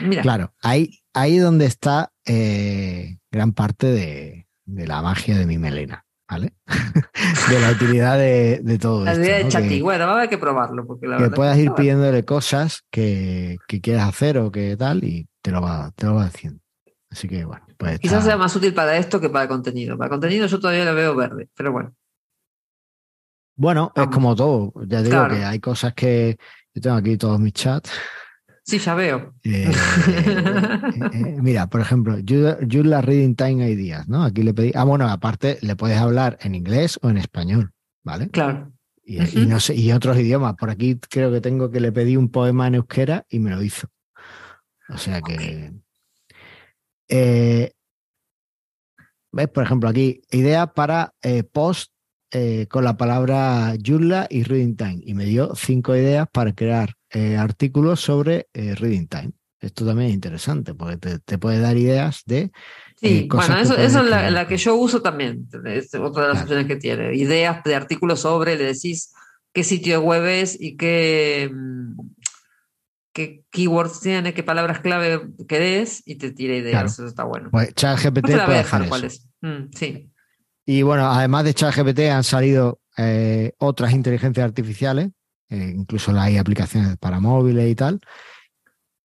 [0.00, 0.06] De.
[0.06, 5.58] Mira, Claro, ahí, ahí donde está eh, gran parte de, de la magia de mi
[5.58, 6.54] melena, ¿vale?
[7.50, 9.22] de la utilidad de, de todo la esto.
[9.24, 9.50] de ¿no?
[9.50, 9.68] Chati.
[9.68, 10.86] Que- Bueno, va a haber que probarlo.
[10.86, 11.76] Porque la que verdad puedas que ir bueno.
[11.76, 16.14] pidiéndole cosas que, que quieras hacer o que tal y te lo va, te lo
[16.14, 16.60] va diciendo.
[17.10, 19.98] Así que bueno, pues Quizás está- sea más útil para esto que para contenido.
[19.98, 21.94] Para contenido yo todavía lo veo verde, pero bueno.
[23.56, 24.72] bueno, es como todo.
[24.86, 25.34] Ya digo Claro.
[25.34, 26.38] que hay cosas que
[26.74, 27.90] yo tengo aquí todos mis chats.
[28.64, 29.34] Sí, ya veo.
[29.42, 34.22] Eh, eh, eh, mira, por ejemplo, use la reading time ideas, ¿no?
[34.22, 34.72] Aquí le pedí.
[34.74, 37.72] Ah, bueno, aparte le puedes hablar en inglés o en español,
[38.04, 38.28] ¿vale?
[38.28, 38.72] Claro.
[39.04, 39.50] Y, y Ujú.
[39.50, 40.54] no sé, y otros idiomas.
[40.54, 43.62] Por aquí creo que tengo que le pedí un poema en euskera y me lo
[43.62, 43.88] hizo.
[44.88, 45.72] O sea que.
[47.08, 47.72] Eh,
[49.32, 49.48] ¿Ves?
[49.48, 51.90] Por ejemplo, aquí, idea para eh, post
[52.30, 55.00] eh, con la palabra Joomla y Reading Time.
[55.04, 59.32] Y me dio cinco ideas para crear eh, artículos sobre eh, Reading Time.
[59.60, 62.50] Esto también es interesante porque te, te puede dar ideas de.
[62.96, 65.48] Sí, eh, cosas bueno, eso, es la, que yo uso también.
[65.66, 66.40] Es otra de las Claro.
[66.42, 67.14] opciones que tiene.
[67.14, 69.12] Ideas de artículos sobre, le decís
[69.52, 71.96] qué sitio web es y qué, mm,
[73.12, 76.72] qué keywords tiene, qué palabras clave querés y te tira ideas.
[76.72, 76.86] Claro.
[76.88, 77.50] Eso está bueno.
[77.52, 79.28] Pues ChatGPT puede dejar cuál es.
[79.42, 80.10] Mm, sí.
[80.66, 85.10] Y bueno, además de ChatGPT han salido eh, otras inteligencias artificiales,
[85.52, 88.00] eh, incluso hay aplicaciones para móviles y tal.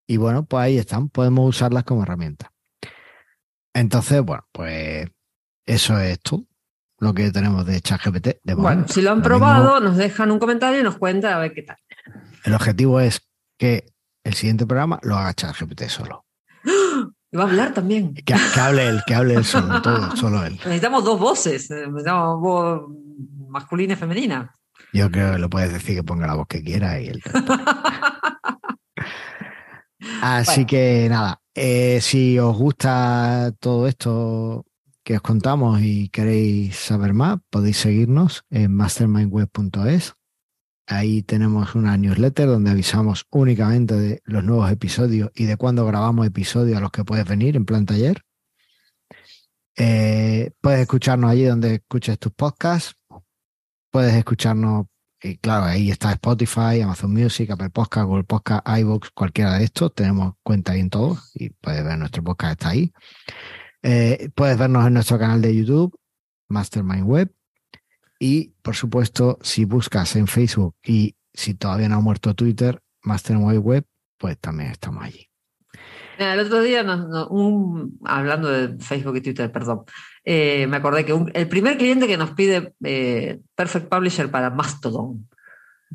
[0.08, 2.52] Y bueno, pues ahí están, podemos usarlas como herramienta.
[3.74, 5.08] Entonces, bueno, pues
[5.66, 6.46] eso es todo
[7.00, 8.28] lo que tenemos de ChatGPT.
[8.44, 11.40] De Bueno, si lo han mismo, probado, nos dejan un comentario y nos cuentan a
[11.40, 11.78] ver qué tal.
[12.46, 13.22] el objetivo es
[13.60, 13.86] que
[14.24, 16.26] el siguiente programa lo haga ChatGPT solo.
[17.30, 18.14] Y va a hablar también.
[18.14, 20.54] Que, que hable él, que hable él solo, todo, solo él.
[20.64, 21.70] Necesitamos dos voces.
[21.72, 22.84] eh, Necesitamos voz
[23.50, 24.50] masculina y femenina.
[24.94, 27.30] Yo creo que lo puedes decir que ponga la voz que quiera y te
[30.22, 30.68] Así Bueno.
[30.68, 34.66] que nada, eh, si os gusta todo esto
[35.04, 40.14] que os contamos y queréis saber más, podéis seguirnos en mastermindweb.es.
[40.86, 46.28] Ahí tenemos una newsletter donde avisamos únicamente de los nuevos episodios y de cuándo grabamos
[46.28, 48.22] episodios a los que puedes venir en plan taller.
[49.76, 52.96] Eh, puedes escucharnos allí donde escuches tus podcasts.
[53.92, 54.86] Puedes escucharnos
[55.22, 59.94] y claro, ahí está Spotify, Amazon Music, Apple Podcast, Google Podcast, iVoox, cualquiera de estos.
[59.96, 62.94] Tenemos cuenta ahí en todos y puedes ver nuestro podcast, está ahí.
[63.82, 65.98] Eh, puedes vernos en nuestro canal de YouTube,
[66.50, 67.34] Mastermind Web.
[68.20, 73.60] Y, por supuesto, si buscas en Facebook y si todavía no ha muerto Twitter, Mastermind
[73.60, 73.86] Web,
[74.18, 75.28] pues también estamos allí.
[76.18, 76.84] El otro día,
[78.06, 79.84] hablando de Facebook y Twitter, perdón,
[80.30, 85.26] eh, me acordé que el primer cliente que nos pide eh, Perfect Publisher para Mastodon.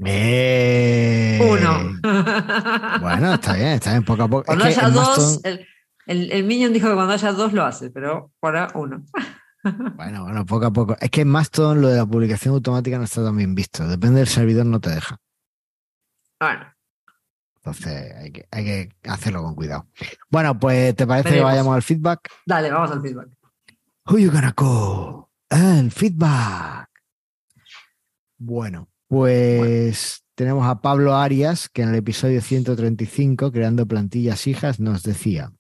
[0.07, 1.39] Eh.
[1.39, 2.01] Uno.
[3.03, 4.45] bueno, está bien, está bien, poco a poco.
[4.45, 5.67] Cuando haya dos, el,
[6.07, 9.05] el, Minion dijo que cuando haya dos lo hace, pero para uno.
[9.97, 10.97] bueno, bueno, poco a poco.
[10.99, 13.87] Es que en Mastodon lo de la publicación automática no está tan bien visto.
[13.87, 15.19] Depende del servidor, no te deja.
[16.41, 16.73] Bueno.
[17.57, 19.89] Entonces hay que, hay que hacerlo con cuidado.
[20.31, 22.31] Bueno, pues ¿te parece que vayamos al feedback?
[22.47, 23.29] Dale, vamos al feedback.
[24.05, 25.29] Who you gonna call?
[25.49, 26.89] El feedback.
[28.37, 35.05] Bueno, pues tenemos a Pablo Arias, que en el episodio 135, creando plantillas hijas, nos
[35.05, 35.53] decía.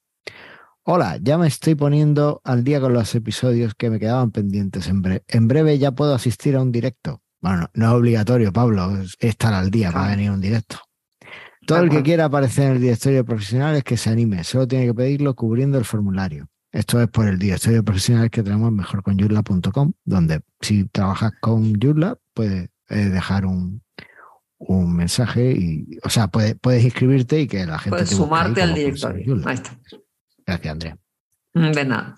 [0.83, 4.89] Hola, ya me estoy poniendo al día con los episodios que me quedaban pendientes.
[4.89, 7.23] En, en breve ya puedo asistir a un directo.
[7.41, 10.79] Bueno, no, es obligatorio, Pablo, estar al día para venir a un directo.
[11.65, 14.87] Todo el que quiera aparecer en el directorio profesional es que se anime, solo tiene
[14.87, 16.49] que pedirlo cubriendo el formulario.
[16.73, 22.71] Esto es por el directorio profesional que tenemos mejorconyurla.com, donde si trabajas con Yurla puedes
[22.89, 23.83] eh, dejar un,
[24.59, 28.75] un mensaje y, o sea, puedes, puedes inscribirte y que la gente puedes sumarte al
[28.75, 29.37] directorio.
[29.45, 29.79] Ahí está.
[30.47, 30.99] Gracias, Andrea.
[31.55, 32.17] Mm, de nada.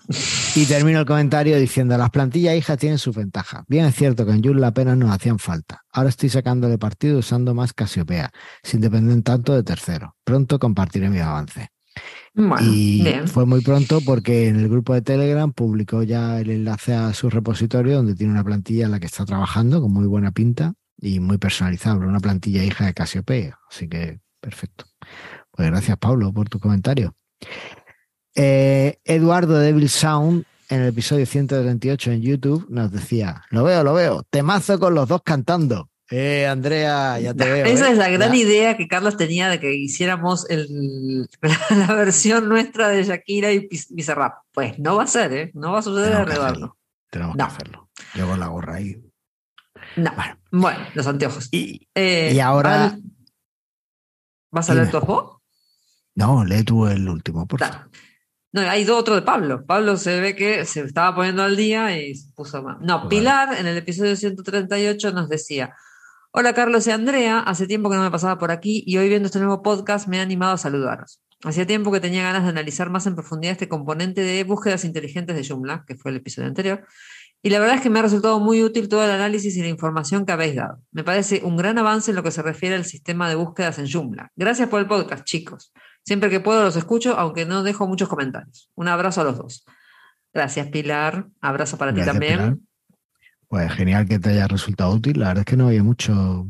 [0.55, 3.65] Y termino el comentario diciendo, las plantillas hijas tienen su ventaja.
[3.67, 5.83] Bien es cierto que en Joomla apenas nos hacían falta.
[5.91, 8.31] Ahora estoy sacándole partido usando más Casiopea,
[8.63, 10.11] sin depender tanto de terceros.
[10.23, 11.67] Pronto compartiré mis avances.
[12.61, 17.13] Y fue muy pronto porque en el grupo de Telegram publicó ya el enlace a
[17.13, 20.73] su repositorio donde tiene una plantilla en la que está trabajando con muy buena pinta
[20.99, 23.59] y muy personalizable, una plantilla hija de Casiopea.
[23.69, 24.85] Así que perfecto.
[25.51, 27.15] Pues gracias Pablo por tu comentario.
[28.35, 33.93] Eh, Eduardo Devil Sound, en el episodio 138 en YouTube, nos decía: Lo veo, lo
[33.93, 35.89] veo, temazo con los dos cantando.
[36.09, 37.65] Eh, Andrea, ya te veo.
[37.65, 37.91] Esa ¿eh?
[37.93, 41.27] es la gran idea que Carlos tenía de que hiciéramos el,
[41.69, 44.43] la versión nuestra de Shakira y Bizarrap.
[44.51, 45.51] Pues no va a ser, ¿eh?
[45.53, 46.77] No va a suceder Eduardo.
[47.09, 47.89] Tenemos que hacerlo.
[48.13, 49.01] Yo con la gorra ahí.
[49.95, 50.11] No.
[50.51, 51.47] Bueno, los anteojos.
[51.51, 52.97] Y, eh, ahora.
[54.51, 55.41] ¿Vas a leer tu voz?
[56.15, 57.89] No, lee tú el último, por favor.
[58.53, 59.65] No, hay otro de Pablo.
[59.65, 62.79] Pablo se ve que se estaba poniendo al día y se puso más.
[62.79, 65.75] No, Pilar en el episodio 138 nos decía:
[66.37, 69.27] Hola Carlos y Andrea, hace tiempo que no me pasaba por aquí y hoy viendo
[69.27, 71.21] este nuevo podcast me he animado a saludaros.
[71.45, 75.33] Hacía tiempo que tenía ganas de analizar más en profundidad este componente de búsquedas inteligentes
[75.33, 76.85] de Joomla, que fue el episodio anterior,
[77.41, 79.69] y la verdad es que me ha resultado muy útil todo el análisis y la
[79.69, 80.81] información que habéis dado.
[80.91, 83.89] Me parece un gran avance en lo que se refiere al sistema de búsquedas en
[83.89, 84.33] Joomla.
[84.35, 85.71] Gracias por el podcast, chicos.
[86.03, 88.69] Siempre que puedo los escucho, aunque no dejo muchos comentarios.
[88.75, 89.65] Un abrazo a los dos.
[90.33, 91.27] Gracias, Pilar.
[91.39, 92.64] Abrazo para ti también.
[93.47, 95.19] Pues genial que te haya resultado útil.
[95.19, 96.47] La verdad es que no había mucho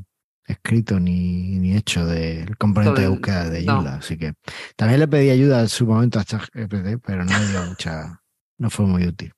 [0.48, 3.96] escrito ni, hecho del componente de búsqueda de Joomla.
[3.96, 4.34] Así que
[4.76, 8.22] también le pedí ayuda en su momento a ChatGPT, pero no dio mucha,
[8.58, 9.34] no fue muy útil.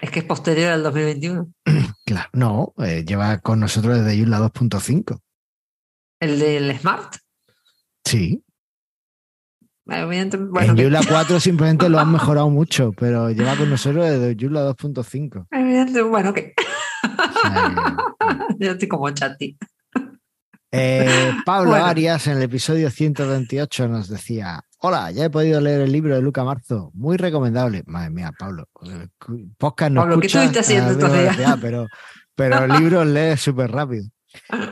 [0.00, 1.52] Es que es posterior al 2021.
[2.04, 5.20] claro, no, eh, lleva con nosotros desde Joomla 2.5.
[6.20, 7.16] ¿El del Smart?
[8.04, 8.44] Sí.
[9.88, 14.70] Bueno, en Joomla 4 simplemente lo han mejorado mucho, pero lleva con nosotros desde Joomla
[14.70, 16.10] 2.5.
[16.10, 16.40] Bueno, ok.
[18.58, 19.56] Yo estoy como chati.
[20.70, 25.92] Eh, Pablo Arias en el episodio 128 nos decía, hola, ya he podido leer el
[25.92, 27.82] libro de Luca Marzo, muy recomendable.
[27.86, 28.68] Madre mía, Pablo,
[29.56, 31.58] podcast no Pablo, ¿qué estuviste haciendo estos días?
[31.62, 31.86] Pero,
[32.34, 34.04] pero el libro lee súper rápido.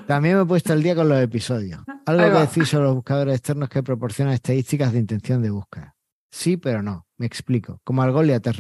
[0.07, 1.81] También me he puesto el día con los episodios.
[2.07, 5.95] Algo que decir sobre los buscadores externos que proporcionan estadísticas de intención de búsqueda.
[6.31, 7.07] Sí, pero no.
[7.17, 7.81] Me explico.
[7.83, 8.53] Como Algolia te,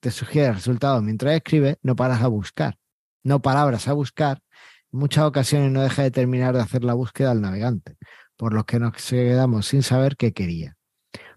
[0.00, 2.78] te sugiere resultados mientras escribes, no paras a buscar.
[3.22, 4.40] No palabras a buscar.
[4.92, 7.96] En muchas ocasiones no deja de terminar de hacer la búsqueda al navegante,
[8.36, 10.76] por lo que nos quedamos sin saber qué quería.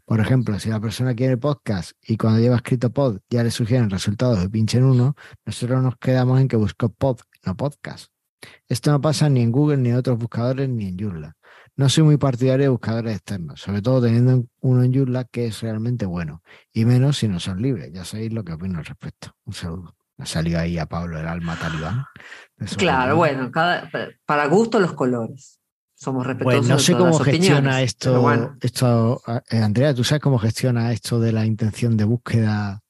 [0.05, 3.89] Por ejemplo, si la persona quiere podcast y cuando lleva escrito pod ya le sugieren
[3.89, 5.15] resultados de pinche en uno,
[5.45, 8.14] nosotros nos quedamos en que buscó pod, no podcast.
[8.67, 11.35] Esto no pasa ni en Google, ni en otros buscadores, ni en Joomla.
[11.75, 15.61] No soy muy partidario de buscadores externos, sobre todo teniendo uno en Joomla que es
[15.61, 16.41] realmente bueno,
[16.71, 17.91] y menos si no son libres.
[17.93, 19.35] Ya sabéis lo que opino al respecto.
[19.45, 19.95] Un saludo.
[20.17, 22.05] Ha salido ahí a Pablo el alma talibán.
[22.77, 23.51] Claro, bueno,
[24.25, 25.59] para gusto los colores.
[25.93, 26.59] Somos respetuosos.
[26.59, 31.31] Pues no sé cómo gestiona esto, esto, eh, Andrea, ¿tú sabes cómo gestiona esto de
[31.31, 32.81] la intención de búsqueda?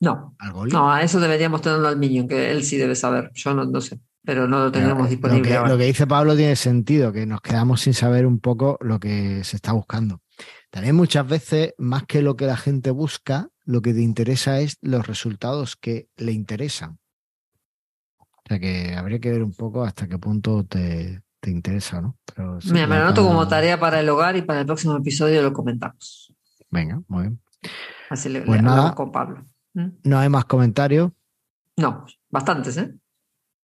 [0.00, 0.36] No,
[0.70, 3.30] no, a eso deberíamos tenerlo al Minion, que él sí debe saber.
[3.34, 4.00] Yo no, no sé.
[4.28, 5.70] Pero no lo tenemos Lo disponible que, ahora.
[5.70, 9.42] lo que dice Pablo tiene sentido, que nos quedamos sin saber un poco lo que
[9.42, 10.20] se está buscando.
[10.68, 14.76] También muchas veces, más que lo que la gente busca, lo que te interesa es
[14.82, 16.98] los resultados que le interesan.
[18.20, 22.18] O sea que habría que ver un poco hasta qué punto te, te interesa, ¿no?
[22.34, 24.66] Pero Mira, me lo ya anoto cada- como tarea para el hogar y para el
[24.66, 26.34] próximo episodio lo comentamos.
[26.68, 27.40] Venga, muy bien.
[28.10, 28.76] Así le, Pues le nada.
[28.76, 29.46] hablamos con Pablo.
[29.72, 29.86] ¿Mm?
[30.04, 31.12] No hay más comentarios.
[31.78, 32.94] No, bastantes, ¿eh?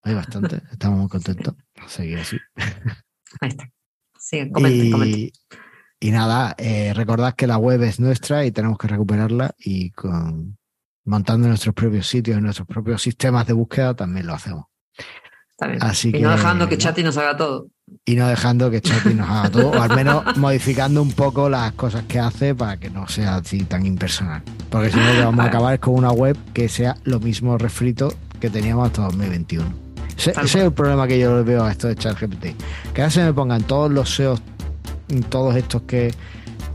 [0.05, 0.61] Hay bastante.
[0.70, 1.55] Estamos muy contentos.
[1.82, 2.36] A seguir así.
[3.40, 3.70] Ahí está.
[4.18, 5.30] Sigan, comenten, y, comenten.
[6.00, 10.57] y nada, eh, recordad que la web es nuestra y tenemos que recuperarla y con
[11.05, 14.66] montando nuestros propios sitios y nuestros propios sistemas de búsqueda también lo hacemos.
[15.80, 16.76] Así y no dejando que.
[16.76, 17.68] Chati nos haga todo.
[18.05, 21.72] Y no dejando que Chapi nos haga todo, o al menos modificando un poco las
[21.72, 24.42] cosas que hace para que no sea así tan impersonal.
[24.70, 27.20] Porque si no, lo que vamos a acabar es con una web que sea lo
[27.20, 29.84] mismo refrito que teníamos hasta 2021.
[30.16, 32.46] Ese, es el problema que yo veo a esto de ChatGPT.
[32.92, 34.40] Que ahora se me pongan todos los SEOs,
[35.28, 36.12] todos estos que,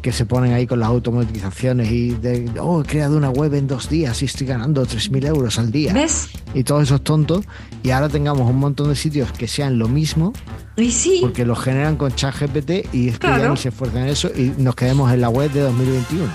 [0.02, 3.68] que se ponen ahí con las automatizaciones y de, oh, he creado una web en
[3.68, 5.94] dos días y estoy ganando 3.000 euros al día.
[5.94, 6.30] ¿Ves?
[6.54, 7.46] Y todos esos tontos.
[7.84, 10.34] Y ahora tengamos un montón de sitios que sean lo mismo
[10.76, 14.10] Y sí, porque lo generan con ChatGPT y es que ya ni se esfuerzan en
[14.10, 16.26] eso y nos quedemos en la web de 2021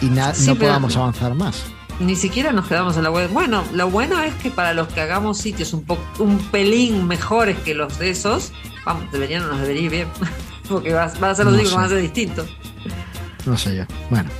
[0.00, 1.62] y Sí, no podamos avanzar más.
[2.00, 3.30] Ni siquiera nos quedamos en la web.
[3.30, 7.56] Bueno, lo bueno es que para los que hagamos sitios un poco un pelín mejores
[7.58, 8.52] que los de esos,
[8.84, 10.08] vamos, deberían nos debería ir bien.
[10.68, 12.46] Porque va, va a ser lo No único que va a ser distinto.
[13.46, 13.84] No sé yo.
[14.08, 14.30] Bueno,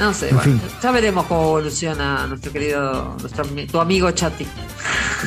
[0.00, 0.60] No sé, En bueno, fin.
[0.82, 4.46] ya veremos cómo evoluciona nuestro querido, nuestro, tu amigo Chati.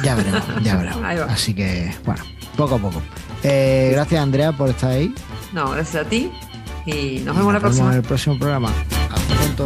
[0.04, 1.04] ya veremos, ya veremos.
[1.04, 1.26] Ahí va.
[1.26, 2.24] Así que, bueno,
[2.58, 3.02] poco a poco.
[3.44, 5.14] Eh, gracias Andrea por estar ahí.
[5.54, 6.32] No, gracias a ti
[6.88, 7.92] y nos Y vemos la próxima.
[7.92, 8.70] en el próximo programa.
[9.12, 9.66] Hasta pronto.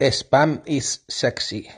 [0.00, 1.70] Spam is sexy.